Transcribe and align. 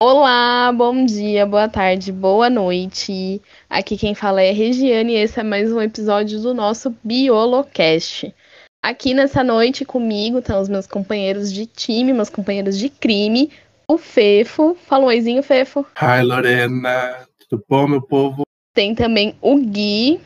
Olá, 0.00 0.70
bom 0.72 1.04
dia, 1.04 1.44
boa 1.44 1.68
tarde, 1.68 2.12
boa 2.12 2.48
noite. 2.48 3.42
Aqui 3.68 3.96
quem 3.96 4.14
fala 4.14 4.40
é 4.40 4.52
Regiane 4.52 5.14
e 5.14 5.16
esse 5.16 5.40
é 5.40 5.42
mais 5.42 5.72
um 5.72 5.80
episódio 5.80 6.40
do 6.40 6.54
nosso 6.54 6.94
Biolocast. 7.02 8.32
Aqui 8.80 9.12
nessa 9.12 9.42
noite 9.42 9.84
comigo 9.84 10.38
estão 10.38 10.60
os 10.60 10.68
meus 10.68 10.86
companheiros 10.86 11.52
de 11.52 11.66
time, 11.66 12.12
meus 12.12 12.30
companheiros 12.30 12.78
de 12.78 12.88
crime, 12.88 13.50
o 13.88 13.98
Fefo. 13.98 14.76
Fala 14.86 15.02
um 15.02 15.08
oizinho, 15.08 15.42
Fefo. 15.42 15.84
Hi, 16.00 16.22
Lorena. 16.22 17.26
Tudo 17.48 17.64
bom, 17.68 17.88
meu 17.88 18.00
povo? 18.00 18.42
Tem 18.72 18.94
também 18.94 19.34
o 19.42 19.56
Gui. 19.56 20.20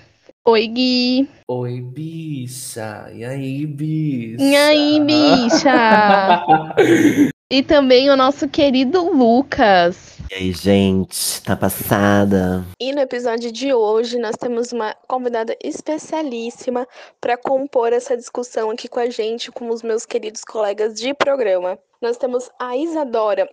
Oi, 0.47 0.67
Gui. 0.67 1.29
Oi, 1.49 1.81
bicha. 1.81 3.11
E 3.11 3.25
aí, 3.25 3.65
bicha? 3.65 4.45
E 4.45 4.55
aí, 4.55 5.01
bicha? 5.01 5.73
e 7.53 7.63
também 7.63 8.09
o 8.09 8.17
nosso 8.17 8.49
querido 8.49 9.11
Lucas. 9.11 10.17
E 10.31 10.35
aí, 10.35 10.53
gente, 10.53 11.43
tá 11.43 11.55
passada? 11.55 12.65
E 12.81 12.95
no 12.95 13.01
episódio 13.03 13.53
de 13.53 13.75
hoje 13.75 14.19
nós 14.19 14.37
temos 14.37 14.73
uma 14.73 14.97
convidada 15.07 15.55
especialíssima 15.63 16.89
para 17.21 17.37
compor 17.37 17.93
essa 17.93 18.17
discussão 18.17 18.71
aqui 18.71 18.89
com 18.89 19.01
a 19.01 19.11
gente, 19.11 19.53
com 19.53 19.69
os 19.69 19.83
meus 19.83 20.07
queridos 20.07 20.43
colegas 20.45 20.95
de 20.95 21.13
programa. 21.13 21.79
Nós 22.01 22.17
temos 22.17 22.51
a 22.59 22.75
Isadora. 22.75 23.47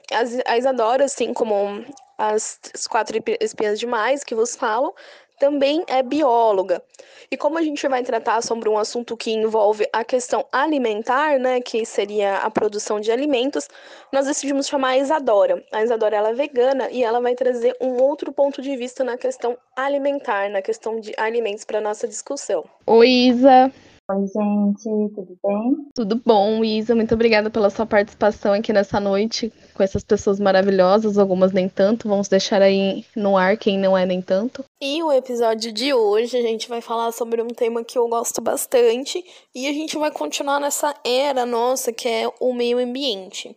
A 0.46 0.58
Isadora, 0.58 1.04
assim 1.04 1.34
como 1.34 1.84
as 2.18 2.58
quatro 2.90 3.22
espiãs 3.42 3.78
demais 3.78 4.24
que 4.24 4.34
vos 4.34 4.56
falam, 4.56 4.94
também 5.40 5.84
é 5.88 6.04
bióloga. 6.04 6.84
E 7.32 7.38
como 7.38 7.58
a 7.58 7.62
gente 7.62 7.88
vai 7.88 8.04
tratar 8.04 8.42
sobre 8.42 8.68
um 8.68 8.78
assunto 8.78 9.16
que 9.16 9.32
envolve 9.32 9.88
a 9.94 10.04
questão 10.04 10.46
alimentar, 10.52 11.40
né, 11.40 11.62
que 11.62 11.86
seria 11.86 12.38
a 12.38 12.50
produção 12.50 13.00
de 13.00 13.12
alimentos, 13.12 13.68
nós 14.12 14.26
decidimos 14.26 14.68
chamar 14.68 14.90
a 14.90 14.98
Isadora. 14.98 15.64
A 15.72 15.84
Isadora 15.84 16.18
ela 16.18 16.30
é 16.30 16.34
vegana 16.34 16.90
e 16.90 17.04
ela 17.04 17.22
vai 17.22 17.36
trazer 17.36 17.76
um 17.80 18.02
outro 18.02 18.32
ponto 18.32 18.62
de 18.62 18.76
vista 18.76 19.04
na 19.04 19.18
questão 19.18 19.58
alimentar, 19.76 20.50
na 20.50 20.62
questão 20.62 21.00
de 21.00 21.14
alimentos 21.18 21.64
para 21.64 21.80
nossa 21.80 22.08
discussão. 22.08 22.66
Oi, 22.88 23.10
Isa. 23.10 23.72
Oi, 24.12 24.26
gente, 24.26 25.14
tudo 25.14 25.38
bem? 25.44 25.88
Tudo 25.94 26.20
bom, 26.26 26.64
Isa. 26.64 26.96
Muito 26.96 27.14
obrigada 27.14 27.52
pela 27.52 27.70
sua 27.70 27.86
participação 27.86 28.54
aqui 28.54 28.74
nessa 28.74 29.00
noite 29.00 29.54
com 29.76 29.84
essas 29.84 30.04
pessoas 30.04 30.40
maravilhosas, 30.40 31.20
algumas 31.20 31.52
nem 31.52 31.70
tanto. 31.70 32.08
Vamos 32.08 32.28
deixar 32.28 32.60
aí 32.60 33.06
no 33.16 33.38
ar 33.38 33.56
quem 33.56 33.78
não 33.78 33.96
é 33.96 34.08
nem 34.08 34.20
tanto. 34.20 34.66
E 34.82 35.04
o 35.04 35.12
episódio 35.12 35.72
de 35.72 35.94
hoje 35.94 36.36
a 36.36 36.42
gente 36.42 36.68
vai 36.68 36.82
falar 36.82 37.12
sobre 37.12 37.40
um 37.44 37.50
tema 37.50 37.84
que 37.84 38.00
eu 38.00 38.08
gosto 38.08 38.42
bastante 38.42 39.24
e 39.54 39.68
a 39.68 39.74
gente 39.74 39.96
vai 39.96 40.10
continuar 40.10 40.60
nessa 40.60 40.92
era 41.06 41.46
nossa 41.46 41.94
que 41.94 42.08
é 42.08 42.28
o 42.40 42.52
meio 42.52 42.80
ambiente. 42.80 43.56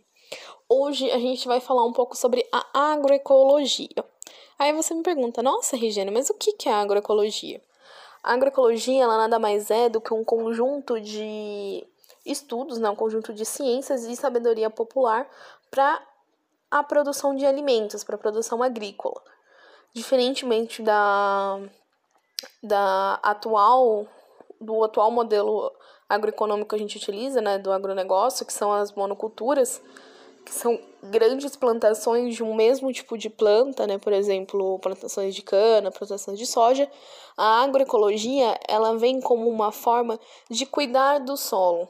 Hoje 0.69 1.11
a 1.11 1.19
gente 1.19 1.49
vai 1.49 1.61
falar 1.61 1.87
um 1.87 1.95
pouco 1.95 2.15
sobre 2.15 2.47
a 2.53 2.93
agroecologia. 2.93 4.05
Aí 4.59 4.71
você 4.75 4.93
me 4.93 5.03
pergunta, 5.03 5.43
nossa, 5.43 5.79
Regiane, 5.79 6.11
mas 6.11 6.29
o 6.29 6.35
que 6.35 6.69
é 6.69 6.73
agroecologia? 6.73 7.59
A 8.23 8.35
agroecologia 8.35 9.03
ela 9.03 9.17
nada 9.17 9.39
mais 9.39 9.71
é 9.71 9.89
do 9.89 10.01
que 10.01 10.15
um 10.15 10.25
conjunto 10.25 11.01
de 11.01 11.87
estudos, 12.25 12.79
né, 12.79 12.89
um 12.89 12.97
conjunto 12.97 13.33
de 13.33 13.45
ciências 13.45 14.05
e 14.05 14.15
sabedoria 14.15 14.71
popular 14.71 15.29
para 15.71 16.01
a 16.71 16.83
produção 16.83 17.35
de 17.35 17.45
alimentos, 17.45 18.05
para 18.05 18.15
a 18.15 18.19
produção 18.19 18.63
agrícola. 18.63 19.21
Diferentemente 19.93 20.83
da, 20.83 21.59
da 22.63 23.15
atual 23.23 24.07
do 24.61 24.85
atual 24.85 25.11
modelo 25.11 25.73
agroeconômico 26.09 26.71
que 26.71 26.77
a 26.77 26.79
gente 26.79 26.97
utiliza, 26.97 27.41
né, 27.41 27.59
do 27.59 27.73
agronegócio, 27.73 28.47
que 28.47 28.53
são 28.53 28.73
as 28.73 28.93
monoculturas, 28.93 29.83
que 30.45 30.53
são 30.53 30.79
grandes 31.03 31.57
plantações 31.57 32.35
de 32.35 32.43
um 32.43 32.55
mesmo 32.55 32.93
tipo 32.93 33.19
de 33.19 33.29
planta, 33.29 33.87
né? 33.87 33.99
Por 33.99 34.13
exemplo, 34.13 34.79
plantações 34.79 35.35
de 35.35 35.43
cana, 35.43 35.91
plantações 35.91 36.39
de 36.39 36.47
soja. 36.47 36.91
A 37.37 37.63
agroecologia, 37.63 38.59
ela 38.69 38.97
vem 38.97 39.21
como 39.21 39.49
uma 39.49 39.73
forma 39.73 40.19
de 40.51 40.67
cuidar 40.67 41.19
do 41.19 41.37
solo. 41.37 41.89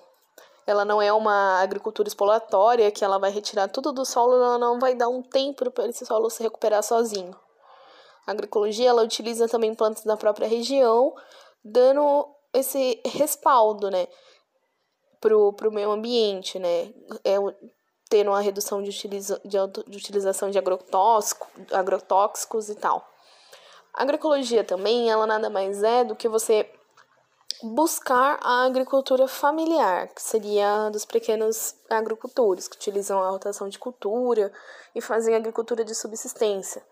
Ela 0.66 0.84
não 0.84 1.02
é 1.02 1.12
uma 1.12 1.60
agricultura 1.60 2.08
exploratória 2.08 2.90
que 2.90 3.04
ela 3.04 3.18
vai 3.18 3.30
retirar 3.30 3.68
tudo 3.68 3.92
do 3.92 4.04
solo, 4.04 4.36
ela 4.36 4.58
não 4.58 4.78
vai 4.78 4.94
dar 4.94 5.08
um 5.08 5.20
tempo 5.20 5.68
para 5.70 5.88
esse 5.88 6.06
solo 6.06 6.30
se 6.30 6.42
recuperar 6.42 6.82
sozinho. 6.82 7.36
A 8.26 8.30
agroecologia, 8.30 8.88
ela 8.88 9.02
utiliza 9.02 9.48
também 9.48 9.74
plantas 9.74 10.04
da 10.04 10.16
própria 10.16 10.46
região, 10.46 11.12
dando 11.64 12.28
esse 12.54 13.00
respaldo, 13.04 13.90
né? 13.90 14.06
Pro, 15.20 15.52
pro 15.52 15.72
meio 15.72 15.90
ambiente, 15.90 16.58
né? 16.58 16.92
É, 17.24 17.36
tendo 18.12 18.28
uma 18.28 18.42
redução 18.42 18.82
de, 18.82 18.90
utiliza, 18.90 19.40
de, 19.42 19.56
de 19.86 19.96
utilização 19.96 20.50
de 20.50 20.58
agrotóxico, 20.58 21.48
agrotóxicos 21.72 22.68
e 22.68 22.74
tal. 22.74 23.08
A 23.94 24.02
agroecologia 24.02 24.62
também, 24.62 25.10
ela 25.10 25.26
nada 25.26 25.48
mais 25.48 25.82
é 25.82 26.04
do 26.04 26.14
que 26.14 26.28
você 26.28 26.70
buscar 27.62 28.38
a 28.42 28.66
agricultura 28.66 29.26
familiar, 29.26 30.08
que 30.08 30.20
seria 30.20 30.90
dos 30.90 31.06
pequenos 31.06 31.74
agricultores, 31.88 32.68
que 32.68 32.76
utilizam 32.76 33.18
a 33.22 33.30
rotação 33.30 33.66
de 33.70 33.78
cultura 33.78 34.52
e 34.94 35.00
fazem 35.00 35.34
agricultura 35.34 35.82
de 35.82 35.94
subsistência. 35.94 36.84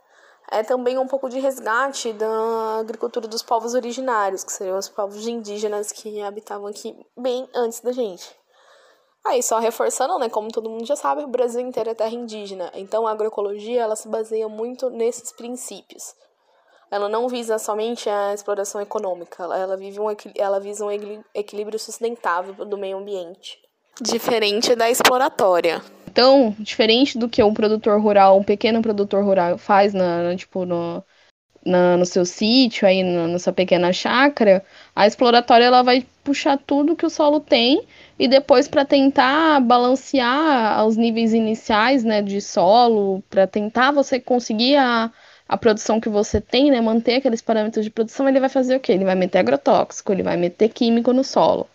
É 0.51 0.63
também 0.63 0.97
um 0.97 1.07
pouco 1.07 1.29
de 1.29 1.39
resgate 1.39 2.15
da 2.15 2.79
agricultura 2.81 3.29
dos 3.29 3.43
povos 3.43 3.75
originários, 3.75 4.43
que 4.43 4.53
seriam 4.53 4.79
os 4.79 4.89
povos 4.89 5.29
indígenas 5.29 5.93
que 5.93 6.23
habitavam 6.23 6.67
aqui 6.67 6.99
bem 7.15 7.47
antes 7.55 7.81
da 7.81 7.93
gente. 7.93 8.40
Aí, 9.27 9.43
só 9.43 9.59
reforçando, 9.59 10.19
né, 10.19 10.29
como 10.29 10.51
todo 10.51 10.71
mundo 10.71 10.87
já 10.87 10.97
sabe, 10.97 11.23
o 11.23 11.29
Brasil 11.29 11.61
inteiro 11.61 11.91
é 11.91 11.95
terra 11.95 12.15
indígena. 12.15 12.71
Então, 12.75 13.07
a 13.07 13.13
agroecologia, 13.13 13.83
ela 13.83 13.95
se 13.95 14.09
baseia 14.09 14.49
muito 14.49 14.89
nesses 14.89 15.31
princípios. 15.33 16.15
Ela 16.91 17.09
não 17.09 17.29
visa 17.29 17.59
somente 17.59 18.09
a 18.09 18.35
exploração 18.35 18.81
econômica, 18.81 19.45
ela, 19.45 19.77
vive 19.77 20.01
um, 20.01 20.07
ela 20.37 20.59
visa 20.59 20.85
um 20.85 20.91
equilíbrio 21.35 21.79
sustentável 21.79 22.53
do 22.65 22.77
meio 22.77 22.99
ambiente. 22.99 23.59
Diferente 24.01 24.75
da 24.75 24.91
exploratória. 24.91 25.83
Então, 26.11 26.57
diferente 26.59 27.17
do 27.17 27.29
que 27.29 27.43
um 27.43 27.55
produtor 27.55 28.01
rural, 28.01 28.39
um 28.39 28.43
pequeno 28.43 28.83
produtor 28.83 29.23
rural 29.23 29.57
faz 29.57 29.95
na, 29.95 30.23
na 30.25 30.37
tipo, 30.37 30.65
no, 30.65 31.05
na, 31.65 31.97
no 31.97 32.07
seu 32.07 32.25
sítio, 32.25 32.87
aí 32.87 33.03
na, 33.03 33.29
na 33.29 33.39
sua 33.39 33.53
pequena 33.53 33.93
chácara, 33.93 34.65
a 34.95 35.07
exploratória 35.07 35.65
ela 35.65 35.83
vai 35.83 36.07
puxar 36.25 36.59
tudo 36.59 36.97
que 36.97 37.07
o 37.07 37.11
solo 37.11 37.41
tem 37.41 37.83
e 38.19 38.29
depois 38.29 38.69
para 38.69 38.85
tentar 38.85 39.61
balancear 39.61 40.87
os 40.87 40.97
níveis 40.97 41.33
iniciais 41.33 42.05
né, 42.05 42.23
de 42.23 42.41
solo, 42.41 43.23
para 43.31 43.47
tentar 43.47 43.93
você 43.93 44.21
conseguir 44.21 44.77
a, 44.77 45.11
a 45.49 45.57
produção 45.57 46.01
que 46.01 46.09
você 46.09 46.41
tem, 46.41 46.71
né, 46.71 46.81
manter 46.81 47.17
aqueles 47.17 47.43
parâmetros 47.43 47.85
de 47.85 47.91
produção, 47.91 48.29
ele 48.29 48.41
vai 48.41 48.49
fazer 48.49 48.77
o 48.77 48.81
quê? 48.81 48.93
Ele 48.93 49.05
vai 49.05 49.15
meter 49.15 49.39
agrotóxico, 49.39 50.13
ele 50.13 50.23
vai 50.23 50.37
meter 50.37 50.69
químico 50.69 51.13
no 51.13 51.25
solo. 51.25 51.67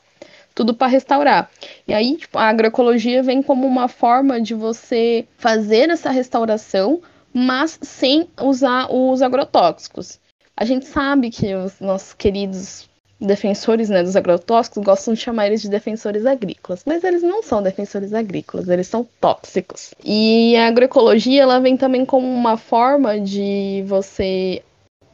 Tudo 0.53 0.73
para 0.73 0.88
restaurar. 0.88 1.50
E 1.85 1.94
aí, 1.94 2.16
tipo, 2.16 2.38
a 2.38 2.44
agroecologia 2.44 3.22
vem 3.22 3.44
como 3.44 3.67
uma 3.67 3.90
forma 3.90 4.40
de 4.40 4.53
você 4.53 5.28
fazer 5.38 5.90
essa 5.90 6.09
restauração, 6.09 7.02
mas 7.35 7.78
sem 7.81 8.29
usar 8.41 8.88
os 8.90 9.22
agrotóxicos. 9.22 10.22
A 10.56 10.63
gente 10.63 10.85
sabe 10.85 11.29
que 11.29 11.53
os 11.53 11.81
nossos 11.81 12.13
queridos 12.13 12.90
defensores 13.19 13.90
né, 13.90 14.01
dos 14.01 14.16
agrotóxicos 14.16 14.81
gostam 14.81 15.13
de 15.13 15.19
chamar 15.19 15.47
eles 15.47 15.62
de 15.62 15.69
defensores 15.69 16.25
agrícolas, 16.25 16.84
mas 16.85 17.03
eles 17.03 17.22
não 17.22 17.44
são 17.44 17.62
defensores 17.62 18.13
agrícolas, 18.13 18.69
eles 18.69 18.88
são 18.88 19.06
tóxicos. 19.19 19.94
E 20.03 20.56
a 20.56 20.68
agroecologia 20.68 21.41
ela 21.41 21.59
vem 21.59 21.75
também 21.75 22.06
como 22.06 22.25
uma 22.25 22.56
forma 22.56 23.19
de 23.19 23.84
você 23.85 24.63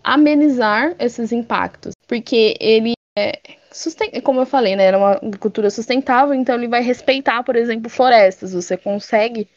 amenizar 0.04 0.96
esses 1.00 1.32
impactos, 1.32 1.94
porque 2.08 2.56
ele 2.60 2.94
é 3.18 3.40
como 4.24 4.42
eu 4.42 4.46
falei, 4.46 4.76
né, 4.76 4.84
era 4.84 4.98
uma 4.98 5.14
agricultura 5.14 5.70
sustentável, 5.70 6.34
então 6.34 6.56
ele 6.56 6.68
vai 6.68 6.84
respeitar, 6.84 7.42
por 7.44 7.56
exemplo, 7.56 7.90
florestas. 7.90 8.54
Você 8.54 8.76
consegue 8.76 9.48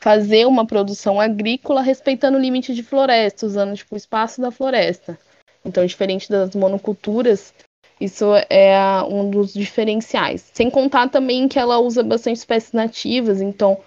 fazer 0.00 0.46
uma 0.46 0.66
produção 0.66 1.20
agrícola 1.20 1.82
respeitando 1.82 2.38
o 2.38 2.40
limite 2.40 2.74
de 2.74 2.82
floresta, 2.82 3.46
usando 3.46 3.74
tipo, 3.74 3.94
o 3.94 3.98
espaço 3.98 4.40
da 4.40 4.50
floresta. 4.50 5.18
Então, 5.64 5.84
diferente 5.84 6.30
das 6.30 6.54
monoculturas, 6.54 7.52
isso 8.00 8.26
é 8.48 8.78
um 9.08 9.28
dos 9.28 9.52
diferenciais. 9.52 10.50
Sem 10.54 10.70
contar 10.70 11.08
também 11.08 11.48
que 11.48 11.58
ela 11.58 11.78
usa 11.78 12.02
bastante 12.02 12.36
espécies 12.36 12.72
nativas, 12.72 13.40
então, 13.40 13.78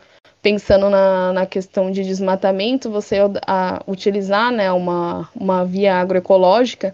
pensando 0.42 0.90
na, 0.90 1.32
na 1.32 1.46
questão 1.46 1.90
de 1.90 2.04
desmatamento, 2.04 2.92
você 2.92 3.18
a, 3.48 3.82
utilizar 3.88 4.52
né, 4.52 4.72
uma, 4.72 5.30
uma 5.34 5.64
via 5.64 5.96
agroecológica, 5.96 6.94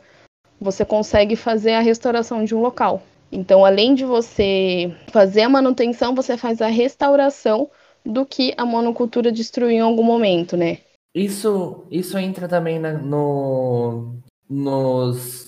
você 0.62 0.86
consegue 0.86 1.36
fazer 1.36 1.74
a 1.74 1.82
restauração 1.82 2.44
de 2.44 2.54
um 2.54 2.62
local. 2.62 3.02
Então, 3.32 3.66
além 3.66 3.94
de 3.94 4.06
você 4.06 4.94
fazer 5.12 5.42
a 5.42 5.50
manutenção, 5.50 6.16
você 6.16 6.38
faz 6.38 6.62
a 6.62 6.68
restauração 6.68 7.70
do 8.08 8.26
que 8.26 8.54
a 8.58 8.66
monocultura 8.66 9.32
destruiu 9.32 9.72
em 9.72 9.80
algum 9.80 10.04
momento, 10.04 10.56
né? 10.56 10.80
Isso, 11.14 11.86
isso 11.90 12.18
entra 12.18 12.48
também 12.48 12.80
na, 12.80 12.94
no, 12.94 14.16
nos 14.50 15.46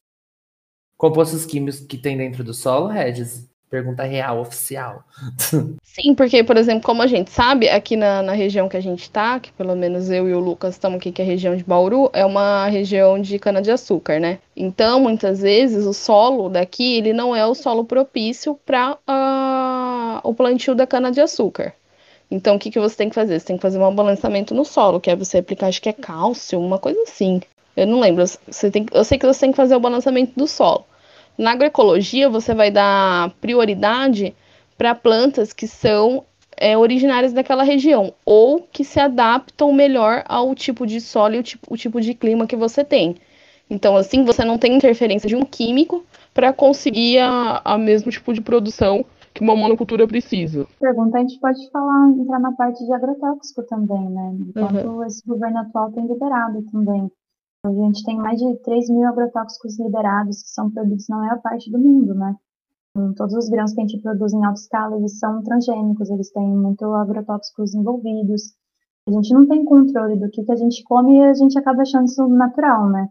compostos 0.98 1.46
químicos 1.46 1.80
que 1.80 1.98
tem 1.98 2.18
dentro 2.18 2.44
do 2.44 2.54
solo, 2.54 2.88
Regis? 2.88 3.48
Pergunta 3.70 4.04
real, 4.04 4.40
oficial. 4.42 5.04
Sim, 5.84 6.16
porque, 6.16 6.44
por 6.44 6.58
exemplo, 6.58 6.82
como 6.82 7.04
a 7.04 7.08
gente 7.08 7.30
sabe, 7.30 7.70
aqui 7.70 7.96
na, 7.96 8.24
na 8.24 8.32
região 8.32 8.68
que 8.68 8.76
a 8.76 8.82
gente 8.82 9.04
está, 9.04 9.40
que 9.40 9.52
pelo 9.54 9.76
menos 9.76 10.10
eu 10.10 10.28
e 10.28 10.34
o 10.34 10.40
Lucas 10.40 10.74
estamos 10.74 10.98
aqui, 10.98 11.12
que 11.12 11.22
é 11.22 11.26
a 11.26 11.28
região 11.28 11.56
de 11.56 11.64
Bauru, 11.64 12.10
é 12.14 12.26
uma 12.26 12.68
região 12.68 13.22
de 13.22 13.38
cana-de-açúcar, 13.38 14.20
né? 14.20 14.40
Então, 14.56 15.00
muitas 15.00 15.42
vezes, 15.42 15.86
o 15.86 15.94
solo 15.94 16.50
daqui, 16.50 16.98
ele 16.98 17.14
não 17.14 17.36
é 17.36 17.46
o 17.46 17.54
solo 17.54 17.86
propício 17.86 18.60
para 18.66 18.94
uh, 18.94 18.98
ah, 19.08 20.22
o 20.24 20.34
plantio 20.34 20.74
da 20.74 20.88
cana-de-açúcar. 20.88 21.74
Então, 22.32 22.56
o 22.56 22.60
que, 22.60 22.70
que 22.70 22.80
você 22.80 22.96
tem 22.96 23.10
que 23.10 23.16
fazer? 23.16 23.40
Você 23.40 23.48
tem 23.48 23.56
que 23.56 23.62
fazer 23.62 23.80
um 23.80 23.96
balançamento 23.96 24.54
no 24.54 24.64
solo, 24.64 25.00
que 25.00 25.10
é 25.10 25.16
você 25.16 25.40
aplicar, 25.40 25.68
acho 25.68 25.82
que 25.82 25.90
é 25.90 25.94
cálcio, 25.94 26.60
uma 26.60 26.78
coisa 26.78 27.02
assim. 27.04 27.42
Eu 27.76 27.88
não 27.88 28.00
lembro. 28.00 28.24
Você 28.26 28.70
tem, 28.70 28.86
eu 28.92 29.04
sei 29.04 29.18
que 29.18 29.26
você 29.26 29.40
tem 29.42 29.52
que 29.52 29.58
fazer 29.58 29.76
o 29.76 29.80
balançamento 29.80 30.34
do 30.36 30.48
solo. 30.48 30.86
Na 31.38 31.52
agroecologia, 31.52 32.30
você 32.30 32.54
vai 32.54 32.70
dar 32.70 33.32
prioridade 33.42 34.36
para 34.78 34.94
plantas 34.94 35.54
que 35.54 35.68
são 35.68 36.24
é, 36.58 36.78
originárias 36.78 37.34
daquela 37.34 37.64
região 37.64 38.14
ou 38.26 38.62
que 38.62 38.84
se 38.84 39.00
adaptam 39.00 39.72
melhor 39.72 40.24
ao 40.28 40.54
tipo 40.54 40.86
de 40.86 41.00
solo 41.00 41.36
e 41.36 41.40
o 41.40 41.44
tipo, 41.44 41.74
o 41.74 41.78
tipo 41.78 42.02
de 42.02 42.14
clima 42.14 42.46
que 42.46 42.56
você 42.56 42.84
tem. 42.84 43.16
Então, 43.70 43.96
assim, 43.96 44.26
você 44.26 44.44
não 44.44 44.58
tem 44.58 44.76
interferência 44.76 45.30
de 45.30 45.36
um 45.36 45.46
químico 45.46 46.06
para 46.34 46.52
conseguir 46.52 47.20
a, 47.20 47.62
a 47.64 47.78
mesmo 47.78 48.12
tipo 48.12 48.34
de 48.34 48.42
produção 48.42 49.06
que 49.40 49.44
uma 49.44 49.56
monocultura 49.56 50.06
precisa. 50.06 50.68
Pergunta, 50.82 51.18
a 51.18 51.22
gente 51.22 51.40
pode 51.40 51.72
falar, 51.72 52.10
entrar 52.10 52.40
na 52.40 52.52
parte 52.52 52.86
de 52.86 52.92
agrotóxico 52.92 53.64
também, 53.64 54.10
né? 54.10 54.38
Enquanto 54.38 54.86
uhum. 54.86 55.04
esse 55.06 55.26
governo 55.26 55.60
atual 55.60 55.90
tem 55.94 56.06
liberado 56.06 56.62
também. 56.70 57.10
A 57.66 57.72
gente 57.72 58.04
tem 58.04 58.18
mais 58.18 58.38
de 58.38 58.54
3 58.58 58.90
mil 58.90 59.08
agrotóxicos 59.08 59.80
liberados 59.80 60.44
que 60.44 60.50
são 60.50 60.70
produzidos 60.70 61.08
na 61.08 61.18
maior 61.18 61.42
parte 61.42 61.72
do 61.72 61.80
mundo, 61.80 62.14
né? 62.14 62.36
Todos 63.16 63.34
os 63.34 63.50
grãos 63.50 63.72
que 63.72 63.80
a 63.80 63.88
gente 63.88 64.02
produz 64.02 64.34
em 64.34 64.44
alta 64.44 64.60
escala, 64.60 64.98
eles 64.98 65.18
são 65.20 65.42
transgênicos, 65.42 66.10
eles 66.10 66.30
têm 66.32 66.46
muito 66.46 66.84
agrotóxicos 66.94 67.74
envolvidos. 67.74 68.54
A 69.08 69.12
gente 69.12 69.34
não 69.34 69.48
tem 69.48 69.64
controle 69.64 70.20
do 70.20 70.30
que, 70.30 70.44
que 70.44 70.52
a 70.52 70.56
gente 70.58 70.84
come 70.84 71.18
e 71.18 71.24
a 71.24 71.34
gente 71.34 71.58
acaba 71.58 71.84
achando 71.84 72.06
isso 72.06 72.28
natural, 72.28 72.90
né? 72.90 73.08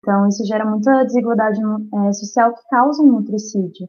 Então, 0.00 0.26
isso 0.26 0.44
gera 0.44 0.66
muita 0.66 1.04
desigualdade 1.04 1.60
é, 1.60 2.12
social 2.12 2.54
que 2.54 2.62
causa 2.68 3.02
um 3.02 3.12
nutricídio. 3.12 3.88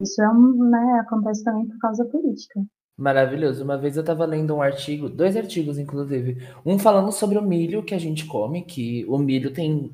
Isso 0.00 0.22
é 0.22 0.28
um, 0.30 0.70
né, 0.70 1.00
acontece 1.00 1.44
também 1.44 1.68
por 1.68 1.78
causa 1.78 2.04
da 2.04 2.10
política. 2.10 2.60
Maravilhoso. 2.96 3.64
Uma 3.64 3.78
vez 3.78 3.96
eu 3.96 4.00
estava 4.00 4.26
lendo 4.26 4.54
um 4.54 4.62
artigo, 4.62 5.08
dois 5.08 5.36
artigos, 5.36 5.78
inclusive. 5.78 6.36
Um 6.64 6.78
falando 6.78 7.10
sobre 7.12 7.38
o 7.38 7.42
milho 7.42 7.82
que 7.82 7.94
a 7.94 7.98
gente 7.98 8.26
come, 8.26 8.62
que 8.62 9.04
o 9.06 9.16
milho 9.18 9.52
tem 9.52 9.90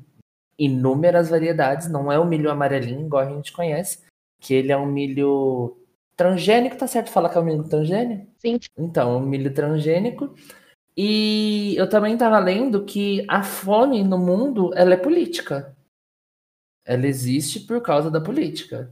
inúmeras 0.57 1.29
variedades, 1.29 1.89
não 1.89 2.11
é 2.11 2.19
o 2.19 2.25
milho 2.25 2.51
amarelinho, 2.51 3.05
igual 3.05 3.23
a 3.23 3.29
gente 3.29 3.53
conhece, 3.53 4.03
que 4.41 4.53
ele 4.53 4.71
é 4.71 4.77
um 4.77 4.85
milho 4.85 5.77
transgênico, 6.15 6.77
tá 6.77 6.87
certo 6.87 7.11
falar 7.11 7.29
que 7.29 7.37
é 7.37 7.41
um 7.41 7.45
milho 7.45 7.63
transgênico? 7.69 8.27
Sim. 8.39 8.59
Então, 8.77 9.17
um 9.17 9.25
milho 9.25 9.53
transgênico. 9.53 10.33
E 10.95 11.75
eu 11.77 11.87
também 11.87 12.13
estava 12.13 12.39
lendo 12.39 12.83
que 12.83 13.23
a 13.29 13.43
fome 13.43 14.03
no 14.03 14.17
mundo, 14.17 14.71
ela 14.73 14.95
é 14.95 14.97
política. 14.97 15.77
Ela 16.83 17.05
existe 17.05 17.59
por 17.61 17.81
causa 17.81 18.09
da 18.09 18.19
política. 18.19 18.91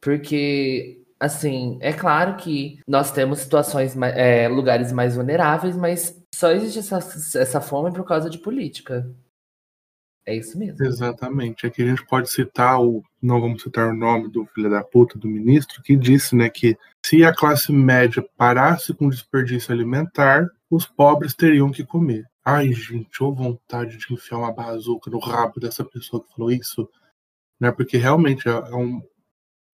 Porque 0.00 1.02
assim, 1.18 1.78
é 1.80 1.92
claro 1.92 2.36
que 2.36 2.78
nós 2.86 3.10
temos 3.10 3.40
situações, 3.40 3.96
é, 3.96 4.48
lugares 4.48 4.92
mais 4.92 5.16
vulneráveis, 5.16 5.76
mas 5.76 6.22
só 6.34 6.50
existe 6.50 6.78
essa, 6.78 6.98
essa 7.38 7.60
fome 7.60 7.92
por 7.92 8.04
causa 8.04 8.28
de 8.28 8.38
política. 8.38 9.10
É 10.26 10.34
isso 10.34 10.58
mesmo. 10.58 10.84
Exatamente. 10.84 11.66
Aqui 11.66 11.82
a 11.82 11.86
gente 11.86 12.04
pode 12.04 12.28
citar 12.28 12.80
o. 12.82 13.02
Não 13.22 13.40
vamos 13.40 13.62
citar 13.62 13.88
o 13.88 13.96
nome 13.96 14.28
do 14.28 14.44
filho 14.46 14.68
da 14.68 14.82
puta 14.82 15.16
do 15.16 15.28
ministro, 15.28 15.80
que 15.82 15.94
disse 15.96 16.34
né, 16.34 16.50
que 16.50 16.76
se 17.04 17.24
a 17.24 17.32
classe 17.32 17.72
média 17.72 18.26
parasse 18.36 18.92
com 18.92 19.08
desperdício 19.08 19.72
alimentar, 19.72 20.48
os 20.68 20.84
pobres 20.84 21.32
teriam 21.32 21.70
que 21.70 21.84
comer. 21.84 22.24
Ai, 22.44 22.72
gente, 22.72 23.22
ou 23.22 23.32
vontade 23.32 23.98
de 23.98 24.12
enfiar 24.12 24.38
uma 24.38 24.52
bazuca 24.52 25.10
no 25.10 25.20
rabo 25.20 25.60
dessa 25.60 25.84
pessoa 25.84 26.22
que 26.22 26.32
falou 26.34 26.50
isso. 26.50 26.88
Né? 27.60 27.70
Porque 27.70 27.96
realmente 27.96 28.48
é, 28.48 28.52
é 28.52 28.74
um, 28.74 29.00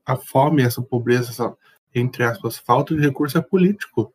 a 0.04 0.16
fome, 0.16 0.62
essa 0.62 0.82
pobreza, 0.82 1.30
essa, 1.30 1.56
entre 1.94 2.24
aspas, 2.24 2.58
falta 2.58 2.94
de 2.94 3.00
recurso 3.00 3.38
é 3.38 3.42
político. 3.42 4.12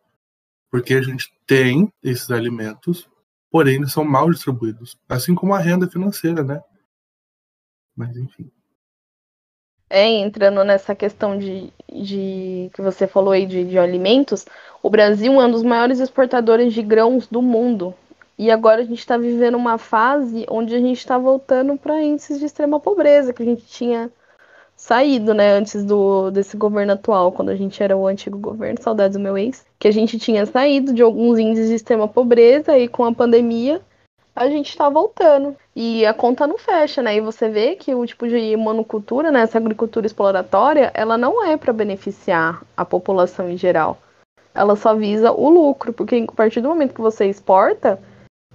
Porque 0.69 0.93
a 0.93 1.01
gente 1.01 1.33
tem 1.45 1.91
esses 2.03 2.29
alimentos, 2.29 3.09
porém 3.49 3.75
eles 3.75 3.91
são 3.91 4.03
mal 4.03 4.29
distribuídos. 4.29 4.97
Assim 5.07 5.33
como 5.33 5.53
a 5.53 5.59
renda 5.59 5.87
financeira, 5.87 6.43
né? 6.43 6.61
Mas 7.95 8.15
enfim. 8.17 8.51
É, 9.89 10.05
entrando 10.05 10.63
nessa 10.65 10.93
questão 10.93 11.37
de, 11.37 11.71
de 11.89 12.69
que 12.73 12.81
você 12.81 13.07
falou 13.07 13.31
aí 13.31 13.45
de, 13.45 13.63
de 13.63 13.79
alimentos, 13.79 14.45
o 14.83 14.89
Brasil 14.89 15.39
é 15.39 15.45
um 15.45 15.51
dos 15.51 15.63
maiores 15.63 15.99
exportadores 15.99 16.73
de 16.73 16.81
grãos 16.81 17.25
do 17.27 17.41
mundo. 17.41 17.95
E 18.37 18.51
agora 18.51 18.81
a 18.81 18.85
gente 18.85 18.99
está 18.99 19.17
vivendo 19.17 19.55
uma 19.55 19.77
fase 19.77 20.45
onde 20.49 20.75
a 20.75 20.79
gente 20.79 20.97
está 20.97 21.17
voltando 21.17 21.77
para 21.77 22.03
índices 22.03 22.37
de 22.37 22.45
extrema 22.45 22.79
pobreza, 22.79 23.33
que 23.33 23.41
a 23.41 23.45
gente 23.45 23.65
tinha 23.65 24.11
saído, 24.77 25.33
né, 25.33 25.53
antes 25.53 25.83
do 25.83 26.29
desse 26.29 26.55
governo 26.55 26.93
atual, 26.93 27.31
quando 27.31 27.49
a 27.49 27.55
gente 27.55 27.81
era 27.81 27.97
o 27.97 28.07
antigo 28.07 28.37
governo, 28.37 28.81
saudades 28.81 29.17
do 29.17 29.23
meu 29.23 29.37
ex, 29.37 29.65
que 29.79 29.87
a 29.87 29.91
gente 29.91 30.19
tinha 30.19 30.45
saído 30.45 30.93
de 30.93 31.01
alguns 31.01 31.39
índices 31.39 31.67
de 31.67 31.75
extrema 31.75 32.07
pobreza 32.07 32.77
e 32.77 32.87
com 32.87 33.03
a 33.03 33.13
pandemia 33.13 33.81
a 34.35 34.47
gente 34.47 34.69
está 34.69 34.87
voltando. 34.87 35.57
E 35.75 36.05
a 36.05 36.13
conta 36.13 36.45
não 36.45 36.59
fecha, 36.59 37.01
né? 37.01 37.15
E 37.15 37.21
você 37.21 37.49
vê 37.49 37.75
que 37.75 37.95
o 37.95 38.05
tipo 38.05 38.27
de 38.27 38.55
monocultura, 38.55 39.31
né, 39.31 39.41
essa 39.41 39.57
agricultura 39.57 40.05
exploratória, 40.05 40.91
ela 40.93 41.17
não 41.17 41.43
é 41.43 41.57
para 41.57 41.73
beneficiar 41.73 42.61
a 42.75 42.85
população 42.85 43.49
em 43.49 43.57
geral. 43.57 43.97
Ela 44.53 44.75
só 44.75 44.93
visa 44.93 45.31
o 45.31 45.49
lucro, 45.49 45.91
porque 45.91 46.23
a 46.27 46.31
partir 46.31 46.61
do 46.61 46.69
momento 46.69 46.93
que 46.93 47.01
você 47.01 47.25
exporta, 47.25 47.99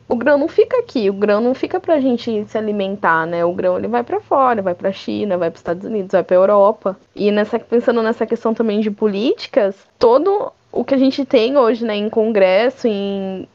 o 0.08 0.16
grão 0.16 0.36
não 0.36 0.48
fica 0.48 0.78
aqui, 0.78 1.08
o 1.08 1.12
grão 1.12 1.40
não 1.40 1.54
fica 1.54 1.80
pra 1.80 2.00
gente 2.00 2.44
se 2.46 2.58
alimentar, 2.58 3.26
né? 3.26 3.44
O 3.44 3.52
grão 3.52 3.78
ele 3.78 3.88
vai 3.88 4.02
para 4.02 4.20
fora, 4.20 4.62
vai 4.62 4.74
pra 4.74 4.92
China, 4.92 5.38
vai 5.38 5.50
para 5.50 5.58
Estados 5.58 5.84
Unidos, 5.84 6.12
vai 6.12 6.22
pra 6.22 6.36
Europa. 6.36 6.98
E 7.14 7.30
nessa, 7.30 7.58
pensando 7.58 8.02
nessa 8.02 8.26
questão 8.26 8.52
também 8.52 8.80
de 8.80 8.90
políticas, 8.90 9.76
todo 9.98 10.52
o 10.70 10.84
que 10.84 10.94
a 10.94 10.98
gente 10.98 11.24
tem 11.24 11.56
hoje, 11.56 11.84
né, 11.84 11.94
em 11.94 12.08
congresso, 12.08 12.86
em 12.86 13.48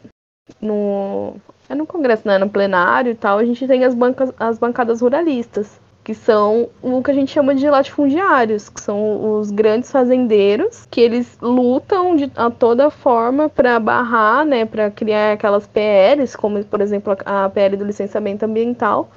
no 0.62 1.36
é 1.70 1.76
no 1.76 1.86
congresso, 1.86 2.26
né, 2.26 2.38
no 2.38 2.50
plenário 2.50 3.12
e 3.12 3.16
tal, 3.16 3.38
a 3.38 3.46
gente 3.46 3.68
tem 3.68 3.84
as 3.84 3.94
bancas 3.94 4.32
as 4.40 4.58
bancadas 4.58 5.02
ruralistas 5.02 5.80
que 6.08 6.16
são 6.16 6.70
o 6.82 7.04
que 7.04 7.12
a 7.12 7.14
gente 7.14 7.34
chama 7.34 7.54
de 7.54 7.70
latifundiários, 7.70 8.70
que 8.70 8.80
são 8.80 9.40
os 9.40 9.52
grandes 9.52 9.92
fazendeiros, 9.92 10.88
que 10.90 11.02
eles 11.02 11.38
lutam 11.42 12.16
de 12.16 12.32
a 12.34 12.50
toda 12.50 12.90
forma 12.90 13.50
para 13.50 13.78
barrar, 13.78 14.46
né, 14.46 14.64
para 14.64 14.90
criar 14.90 15.34
aquelas 15.34 15.68
PLs, 15.68 16.34
como 16.34 16.64
por 16.64 16.80
exemplo 16.80 17.14
a 17.26 17.50
PL 17.50 17.76
do 17.76 17.84
licenciamento 17.84 18.46
ambiental, 18.46 19.10